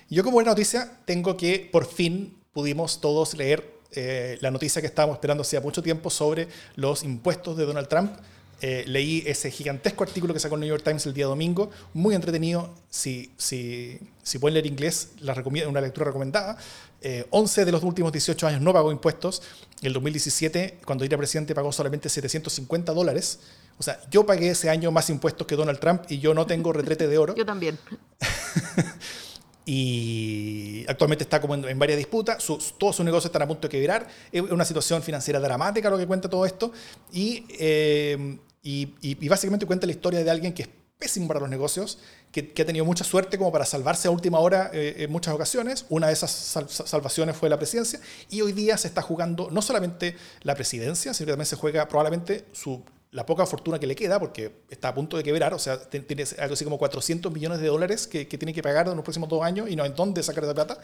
Yo 0.10 0.24
como 0.24 0.34
buena 0.34 0.50
noticia 0.50 1.00
tengo 1.06 1.38
que 1.38 1.70
por 1.72 1.86
fin 1.86 2.42
pudimos 2.54 3.02
todos 3.02 3.38
leer 3.38 3.80
eh, 3.92 4.40
la 4.42 4.50
noticia 4.50 4.82
que 4.82 4.88
estábamos 4.88 5.18
esperando 5.18 5.44
hacía 5.44 5.62
mucho 5.62 5.84
tiempo 5.84 6.10
sobre 6.10 6.48
los 6.74 7.04
impuestos 7.04 7.56
de 7.56 7.68
Donald 7.68 7.88
Trump 7.88 8.14
eh, 8.62 8.84
leí 8.88 9.24
ese 9.26 9.52
gigantesco 9.52 10.04
artículo 10.04 10.34
que 10.34 10.40
sacó 10.40 10.56
el 10.56 10.62
New 10.62 10.70
York 10.70 10.84
Times 10.84 11.06
el 11.06 11.14
día 11.14 11.26
domingo, 11.26 11.70
muy 11.94 12.16
entretenido. 12.16 12.74
Si, 12.90 13.32
si, 13.38 14.00
si 14.24 14.40
pueden 14.40 14.56
leer 14.56 14.66
inglés, 14.66 15.10
la 15.20 15.36
una 15.68 15.82
lectura 15.82 16.08
recomendada. 16.08 16.58
11 17.30 17.64
de 17.64 17.72
los 17.72 17.84
últimos 17.84 18.12
18 18.12 18.48
años 18.48 18.62
no 18.62 18.74
pagó 18.74 18.92
impuestos. 18.92 19.42
El 19.82 19.94
2017, 19.94 20.80
cuando 20.86 21.06
era 21.06 21.18
presidente, 21.18 21.54
pagó 21.54 21.72
solamente 21.72 22.10
750 22.10 22.94
dólares. 22.94 23.40
O 23.80 23.84
sea, 23.84 24.00
yo 24.10 24.26
pagué 24.26 24.50
ese 24.50 24.70
año 24.70 24.92
más 24.92 25.10
impuestos 25.10 25.46
que 25.46 25.56
Donald 25.56 25.80
Trump 25.80 26.04
y 26.10 26.20
yo 26.20 26.34
no 26.34 26.46
tengo 26.46 26.74
retrete 26.74 27.08
de 27.08 27.18
oro. 27.18 27.36
Yo 27.38 27.46
también. 27.46 27.78
y 29.66 30.86
actualmente 30.88 31.26
está 31.26 31.40
como 31.42 31.54
en, 31.54 31.78
varias 31.78 31.98
disputas, 31.98 32.44
todos 32.78 32.96
sus 32.96 33.06
negocios 33.06 33.26
están 33.26 33.42
a 33.42 33.48
punto 33.48 33.68
de 33.68 33.70
quebrar, 33.70 34.08
es 34.32 34.42
una 34.42 34.64
situación 34.64 35.04
financiera 35.04 35.42
dramática 35.42 35.90
lo 35.90 35.98
que 35.98 36.08
cuenta 36.08 36.30
todo 36.30 36.46
esto, 36.46 36.72
y, 37.12 37.46
eh, 37.60 38.38
y, 38.68 39.28
básicamente 39.28 39.66
cuenta 39.66 39.86
la 39.86 39.94
historia 39.94 40.24
de 40.24 40.30
alguien 40.30 40.54
que 40.54 40.64
es 40.64 40.70
pésimo 41.00 41.28
para 41.28 41.40
los 41.40 41.50
negocios, 41.50 42.00
que, 42.32 42.52
ha 42.60 42.66
tenido 42.66 42.84
mucha 42.84 43.04
suerte 43.04 43.38
como 43.38 43.52
para 43.52 43.66
salvarse 43.66 44.08
a 44.08 44.12
última 44.12 44.40
hora 44.40 44.70
eh, 44.74 44.96
en 44.98 45.12
muchas 45.12 45.34
ocasiones, 45.34 45.86
una 45.90 46.08
de 46.08 46.14
esas 46.14 46.32
salvaciones 46.32 47.38
fue 47.38 47.50
la 47.50 47.58
presidencia, 47.58 48.00
y 48.30 48.42
hoy 48.42 48.52
día 48.52 48.78
se 48.78 48.88
está 48.88 49.02
jugando 49.02 49.50
no 49.52 49.62
solamente 49.62 50.16
la 50.42 50.56
presidencia, 50.56 51.14
sino 51.14 51.28
que 51.28 51.32
también 51.34 51.46
se 51.46 51.56
juega 51.56 51.88
probablemente 51.88 52.46
su 52.52 52.84
la 53.12 53.26
poca 53.26 53.46
fortuna 53.46 53.80
que 53.80 53.88
le 53.88 53.96
queda, 53.96 54.20
porque 54.20 54.52
está 54.70 54.90
a 54.90 54.94
punto 54.94 55.18
de 55.18 55.24
quebrar, 55.24 55.54
o 55.54 55.60
sea, 55.60 55.80
tiene 55.80 56.26
algo 56.40 56.54
así 56.54 56.64
como 56.64 56.78
400 56.78 57.32
millones 57.32 57.60
de 57.60 57.68
dólares 57.68 58.06
que, 58.06 58.26
tiene 58.26 58.54
que 58.54 58.62
pagar 58.62 58.88
en 58.88 58.96
los 58.96 59.04
próximos 59.04 59.30
dos 59.30 59.44
años 59.44 59.70
y 59.70 59.76
no 59.76 59.84
hay 59.84 59.94
dónde 59.96 60.22
sacar 60.24 60.44
esa 60.44 60.54
plata. 60.54 60.78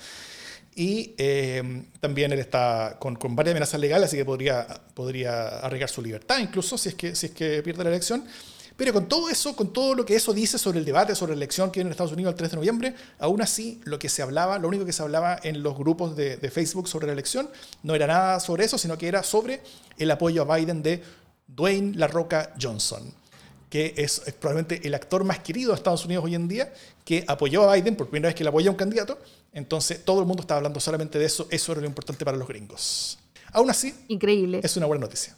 Y 0.76 1.14
eh, 1.18 1.84
también 2.00 2.32
él 2.32 2.40
está 2.40 2.98
con, 3.00 3.16
con, 3.16 3.36
varias 3.36 3.54
amenazas 3.54 3.80
legales, 3.80 4.08
así 4.08 4.18
que 4.18 4.26
podría, 4.26 4.68
podría 4.94 5.60
arriesgar 5.60 5.90
su 5.90 6.02
libertad, 6.02 6.40
incluso 6.40 6.78
si 6.78 6.90
es, 6.90 6.96
que, 6.96 7.16
si 7.16 7.28
es 7.28 7.32
que 7.32 7.62
pierde 7.62 7.84
la 7.84 7.90
elección. 7.92 8.26
Pero 8.76 8.92
con 8.92 9.08
todo 9.08 9.30
eso, 9.30 9.56
con 9.56 9.72
todo 9.72 9.94
lo 9.94 10.04
que 10.04 10.16
eso 10.16 10.34
dice 10.34 10.58
sobre 10.58 10.80
el 10.80 10.86
debate, 10.86 11.14
sobre 11.14 11.34
la 11.34 11.38
elección 11.38 11.70
que 11.70 11.80
viene 11.80 11.90
en 11.90 11.92
Estados 11.92 12.12
Unidos 12.12 12.32
el 12.32 12.38
3 12.38 12.52
de 12.52 12.58
noviembre, 12.58 12.96
aún 13.20 13.42
así 13.42 13.80
lo 13.84 14.00
que 14.00 14.10
se 14.10 14.24
hablaba, 14.24 14.58
lo 14.58 14.68
único 14.68 14.84
que 14.84 14.94
se 14.94 15.04
hablaba 15.04 15.40
en 15.44 15.62
los 15.62 15.78
grupos 15.78 16.16
de, 16.16 16.38
de 16.38 16.50
Facebook 16.50 16.88
sobre 16.88 17.06
la 17.06 17.14
elección, 17.14 17.50
no 17.84 17.94
era 17.94 18.08
nada 18.08 18.40
sobre 18.40 18.66
eso, 18.66 18.80
sino 18.80 18.98
que 18.98 19.08
era 19.08 19.22
sobre 19.22 19.62
el 20.00 20.10
apoyo 20.10 20.42
a 20.42 20.58
Biden 20.58 20.82
de 20.82 21.04
Dwayne 21.48 21.96
La 21.96 22.08
Roca 22.08 22.54
Johnson, 22.60 23.14
que 23.70 23.94
es, 23.98 24.22
probablemente 24.40 24.86
el 24.88 24.96
actor 24.96 25.24
más 25.24 25.40
querido 25.40 25.72
de 25.72 25.76
Estados 25.76 26.06
Unidos 26.06 26.26
hoy 26.26 26.36
en 26.36 26.48
día, 26.48 26.74
que 27.06 27.24
apoyó 27.28 27.70
a 27.70 27.76
Biden 27.76 27.96
por 27.96 28.10
primera 28.10 28.30
vez 28.30 28.36
que 28.36 28.44
le 28.44 28.50
apoyó 28.50 28.70
a 28.70 28.72
un 28.72 28.78
candidato. 28.78 29.20
Entonces 29.54 30.04
todo 30.04 30.20
el 30.20 30.26
mundo 30.26 30.42
estaba 30.42 30.58
hablando 30.58 30.80
solamente 30.80 31.20
de 31.20 31.26
eso. 31.26 31.48
Eso 31.50 31.72
era 31.72 31.82
lo 31.82 31.88
importante 31.88 32.26
para 32.26 32.38
los 32.38 32.48
gringos. 32.48 33.20
Aún 33.52 33.70
así, 33.70 33.94
increíble. 34.08 34.62
Es 34.64 34.76
una 34.78 34.88
buena 34.88 35.02
noticia. 35.02 35.38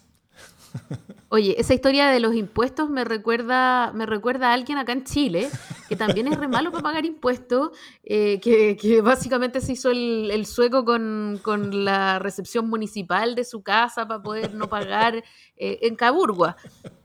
Oye, 1.28 1.56
esa 1.58 1.74
historia 1.74 2.08
de 2.08 2.20
los 2.20 2.34
impuestos 2.34 2.88
me 2.88 3.04
recuerda, 3.04 3.90
me 3.92 4.06
recuerda 4.06 4.50
a 4.50 4.52
alguien 4.52 4.78
acá 4.78 4.92
en 4.92 5.02
Chile, 5.02 5.50
que 5.88 5.96
también 5.96 6.28
es 6.28 6.38
re 6.38 6.46
malo 6.46 6.70
para 6.70 6.84
pagar 6.84 7.04
impuestos, 7.04 7.70
eh, 8.04 8.40
que, 8.40 9.00
básicamente 9.02 9.60
se 9.60 9.72
hizo 9.72 9.90
el, 9.90 10.46
sueco 10.46 10.84
con, 10.84 11.84
la 11.84 12.20
recepción 12.20 12.68
municipal 12.68 13.34
de 13.34 13.44
su 13.44 13.62
casa 13.62 14.06
para 14.06 14.22
poder 14.22 14.54
no 14.54 14.68
pagar 14.68 15.16
eh, 15.56 15.78
en 15.82 15.96
Caburgua. 15.96 16.56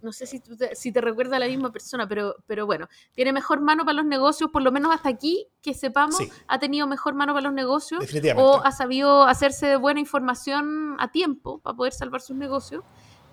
No 0.03 0.11
sé 0.11 0.27
si, 0.27 0.39
te, 0.39 0.75
si 0.75 0.91
te 0.91 1.01
recuerda 1.01 1.37
a 1.37 1.39
la 1.39 1.47
misma 1.47 1.71
persona, 1.71 2.07
pero, 2.07 2.35
pero 2.45 2.65
bueno, 2.65 2.87
tiene 3.13 3.33
mejor 3.33 3.59
mano 3.59 3.85
para 3.85 3.95
los 3.95 4.05
negocios, 4.05 4.51
por 4.51 4.61
lo 4.61 4.71
menos 4.71 4.93
hasta 4.93 5.09
aquí, 5.09 5.47
que 5.61 5.73
sepamos, 5.73 6.19
ha 6.47 6.59
tenido 6.59 6.85
mejor 6.87 7.15
mano 7.15 7.33
para 7.33 7.43
los 7.43 7.53
negocios 7.53 8.03
o 8.35 8.61
ha 8.63 8.71
sabido 8.71 9.23
hacerse 9.23 9.67
de 9.67 9.75
buena 9.77 9.99
información 9.99 10.95
a 10.99 11.11
tiempo 11.11 11.59
para 11.59 11.75
poder 11.75 11.93
salvar 11.93 12.21
sus 12.21 12.35
negocios. 12.35 12.83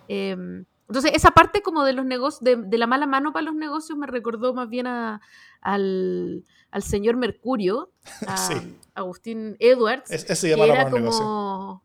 Em, 0.09 0.65
entonces, 0.89 1.13
esa 1.15 1.31
parte 1.33 1.61
como 1.61 1.85
de 1.85 1.93
los 1.93 2.07
negocios, 2.07 2.43
de, 2.43 2.79
la 2.79 2.87
mala 2.87 3.07
mano 3.07 3.33
para 3.33 3.45
los 3.45 3.55
negocios, 3.55 3.99
me 3.99 4.07
recordó 4.07 4.55
más 4.55 4.69
bien 4.71 4.87
al, 4.87 6.45
señor 6.81 7.17
Mercurio, 7.17 7.93
a 8.27 8.63
Agustín 8.95 9.57
Edwards. 9.61 10.11
ese 10.11 10.55
que 10.55 10.63
era 10.63 10.91
como. 10.91 11.83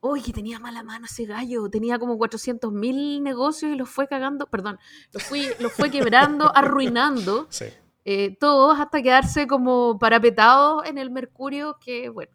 Uy, 0.00 0.20
que 0.20 0.34
tenía 0.34 0.58
mala 0.58 0.82
mano 0.82 1.06
ese 1.06 1.24
gallo. 1.24 1.70
Tenía 1.70 1.98
como 1.98 2.18
400 2.18 2.70
mil 2.70 3.22
negocios 3.22 3.72
y 3.72 3.76
los 3.76 3.88
fue 3.88 4.06
cagando, 4.06 4.46
perdón, 4.46 4.78
los, 5.12 5.22
fui, 5.22 5.48
los 5.60 5.72
fue 5.72 5.90
quebrando, 5.90 6.52
arruinando. 6.54 7.48
Eh, 8.04 8.36
todos 8.38 8.78
hasta 8.78 9.00
quedarse 9.00 9.46
como 9.46 9.98
parapetados 9.98 10.84
en 10.84 10.98
el 10.98 11.10
Mercurio, 11.10 11.78
que 11.82 12.10
bueno, 12.10 12.32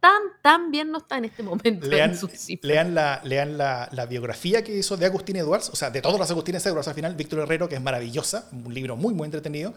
tan, 0.00 0.22
tan 0.42 0.70
bien 0.70 0.90
no 0.90 0.98
está 0.98 1.18
en 1.18 1.26
este 1.26 1.42
momento. 1.42 1.86
Lean, 1.86 2.18
lean, 2.62 2.94
la, 2.94 3.20
lean 3.24 3.58
la, 3.58 3.88
la, 3.92 4.06
biografía 4.06 4.64
que 4.64 4.74
hizo 4.74 4.96
de 4.96 5.06
Agustín 5.06 5.36
Edwards, 5.36 5.68
o 5.70 5.76
sea, 5.76 5.90
de 5.90 6.00
todos 6.00 6.18
los 6.18 6.30
Agustines 6.30 6.64
Edwards 6.64 6.88
al 6.88 6.94
final, 6.94 7.14
Víctor 7.14 7.40
Herrero, 7.40 7.68
que 7.68 7.74
es 7.74 7.82
maravillosa, 7.82 8.48
un 8.52 8.72
libro 8.72 8.96
muy, 8.96 9.12
muy 9.14 9.26
entretenido. 9.26 9.74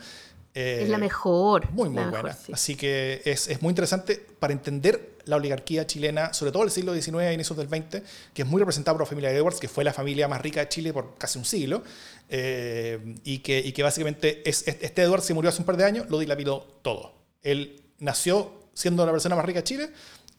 es 0.53 0.87
la 0.87 0.97
mejor. 0.97 1.69
Muy, 1.71 1.89
muy 1.89 2.03
buena. 2.05 2.37
Así 2.53 2.75
que 2.75 3.21
es, 3.25 3.47
es, 3.49 3.61
muy 3.61 3.71
interesante 3.71 4.15
para 4.39 4.53
entender 4.53 5.17
la 5.25 5.35
oligarquía 5.35 5.85
chilena, 5.85 6.33
sobre 6.33 6.51
todo 6.51 6.63
el 6.63 6.71
siglo 6.71 6.93
XIX 6.93 7.19
e 7.19 7.33
inicios 7.33 7.57
del 7.57 7.67
XX, 7.67 8.01
que 8.33 8.41
es 8.43 8.47
muy 8.47 8.59
representada 8.59 8.95
por 8.95 9.01
la 9.01 9.07
familia 9.07 9.31
Edwards, 9.31 9.59
que 9.59 9.67
fue 9.67 9.83
la 9.83 9.93
familia 9.93 10.27
más 10.27 10.41
rica 10.41 10.61
de 10.61 10.69
Chile 10.69 10.93
por 10.93 11.15
casi 11.17 11.37
un 11.37 11.45
siglo, 11.45 11.83
eh, 12.29 13.17
y, 13.23 13.39
que, 13.39 13.59
y 13.59 13.73
que 13.73 13.83
básicamente 13.83 14.47
es, 14.49 14.67
este 14.67 15.01
Edwards 15.01 15.25
se 15.25 15.33
murió 15.33 15.49
hace 15.49 15.61
un 15.61 15.65
par 15.65 15.77
de 15.77 15.83
años, 15.83 16.09
lo 16.09 16.17
dilapidó 16.17 16.79
todo. 16.81 17.13
Él 17.43 17.83
nació 17.99 18.60
siendo 18.81 19.05
la 19.05 19.11
persona 19.11 19.35
más 19.35 19.45
rica 19.45 19.59
de 19.59 19.63
Chile 19.63 19.89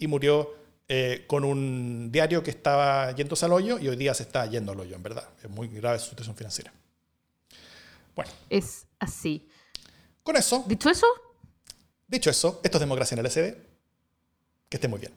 y 0.01 0.09
murió 0.09 0.57
eh, 0.89 1.25
con 1.29 1.45
un 1.45 2.11
diario 2.11 2.43
que 2.43 2.51
estaba 2.51 3.13
yéndose 3.15 3.45
al 3.45 3.53
hoyo 3.53 3.79
y 3.79 3.87
hoy 3.89 3.95
día 3.97 4.13
se 4.15 4.25
está 4.25 4.47
yendo 4.47 4.73
al 4.73 4.81
hoyo, 4.81 4.97
en 4.97 5.03
verdad. 5.03 5.29
Es 5.43 5.49
muy 5.49 5.69
grave 5.69 6.01
su 6.01 6.11
situación 6.11 6.35
financiera. 6.35 6.73
Bueno. 8.17 8.33
Es 8.51 8.85
así. 8.99 9.49
Con 10.25 10.37
eso. 10.37 10.65
¿Dicho 10.67 10.91
eso? 10.91 11.07
Dicho 12.09 12.31
eso, 12.31 12.61
esto 12.65 12.79
es 12.79 12.81
Democracia 12.81 13.15
en 13.15 13.25
el 13.25 13.31
SD. 13.31 13.57
Que 14.69 14.77
esté 14.77 14.89
muy 14.89 14.99
bien. 14.99 15.13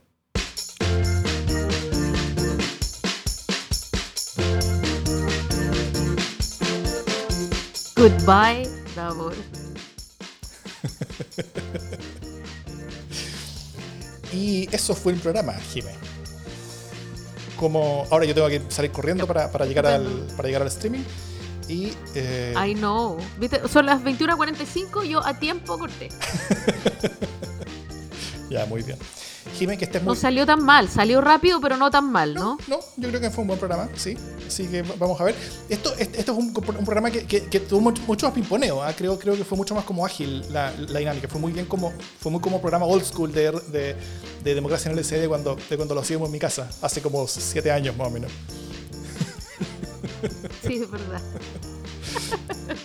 Goodbye, 7.96 8.70
Davor. 8.96 9.34
Y 14.36 14.67
eso 14.71 14.93
fue 14.93 15.13
el 15.13 15.19
programa, 15.19 15.54
Jimé. 15.54 15.91
Como 17.56 18.06
ahora 18.12 18.26
yo 18.26 18.36
tengo 18.36 18.50
que 18.50 18.62
salir 18.67 18.91
corriendo 18.91 19.26
para, 19.26 19.65
llegar, 19.65 19.86
al, 19.86 20.28
para 20.36 20.48
llegar 20.48 20.62
al 20.62 20.67
streaming. 20.67 21.04
Y. 21.69 21.93
Eh... 22.15 22.54
Ay, 22.56 22.76
no. 22.76 23.17
Son 23.71 23.86
las 23.86 24.02
21.45 24.02 25.06
yo 25.06 25.26
a 25.26 25.39
tiempo 25.39 25.78
corté. 25.78 26.10
ya, 28.50 28.65
muy 28.65 28.84
bien 28.84 28.98
que 29.56 29.86
estés 29.86 30.02
muy... 30.02 30.13
No 30.13 30.15
salió 30.15 30.46
tan 30.46 30.63
mal, 30.63 30.89
salió 30.89 31.22
rápido, 31.22 31.60
pero 31.62 31.78
no 31.78 31.89
tan 31.89 32.12
mal, 32.12 32.34
¿no? 32.34 32.58
No, 32.68 32.80
yo 32.98 33.10
creo 33.10 33.22
que 33.22 33.30
fue 33.30 33.41
un 33.44 33.48
buen 33.48 33.60
programa, 33.60 33.89
sí. 33.96 34.18
Así 34.46 34.68
que 34.68 34.82
vamos 34.82 35.20
a 35.20 35.24
ver. 35.24 35.36
Esto, 35.70 35.94
esto 35.96 36.32
es 36.32 36.38
un, 36.38 36.54
programa 36.54 37.10
que, 37.12 37.26
que, 37.26 37.60
tuvo 37.60 37.82
mucho, 37.82 38.26
más 38.26 38.34
pimponeo, 38.34 38.84
¿ah? 38.84 38.94
creo, 38.96 39.18
creo 39.18 39.36
que 39.36 39.44
fue 39.44 39.58
mucho 39.58 39.74
más 39.74 39.86
como 39.86 40.06
ágil 40.06 40.44
la, 40.52 40.72
la, 40.72 41.00
dinámica. 41.00 41.28
Fue 41.28 41.39
muy 41.39 41.52
bien 41.52 41.65
como, 41.65 41.94
fue 42.20 42.32
muy 42.32 42.41
como 42.41 42.60
programa 42.60 42.86
old 42.86 43.04
school 43.04 43.32
de, 43.32 43.52
de, 43.52 43.96
de 44.44 44.56
democracia 44.56 44.91
en 44.91 44.98
el 44.98 45.04
SD 45.04 45.28
cuando, 45.28 45.56
de 45.56 45.76
cuando 45.76 45.96
lo 45.96 46.02
hacíamos 46.02 46.28
en 46.28 46.34
mi 46.34 46.39
casa, 46.39 46.70
hace 46.82 47.02
como 47.02 47.28
siete 47.28 47.72
años 47.72 47.96
más 47.98 48.08
o 48.08 48.12
menos. 48.12 48.32
Sí, 50.65 50.76
es 50.76 50.89
verdad. 50.89 51.22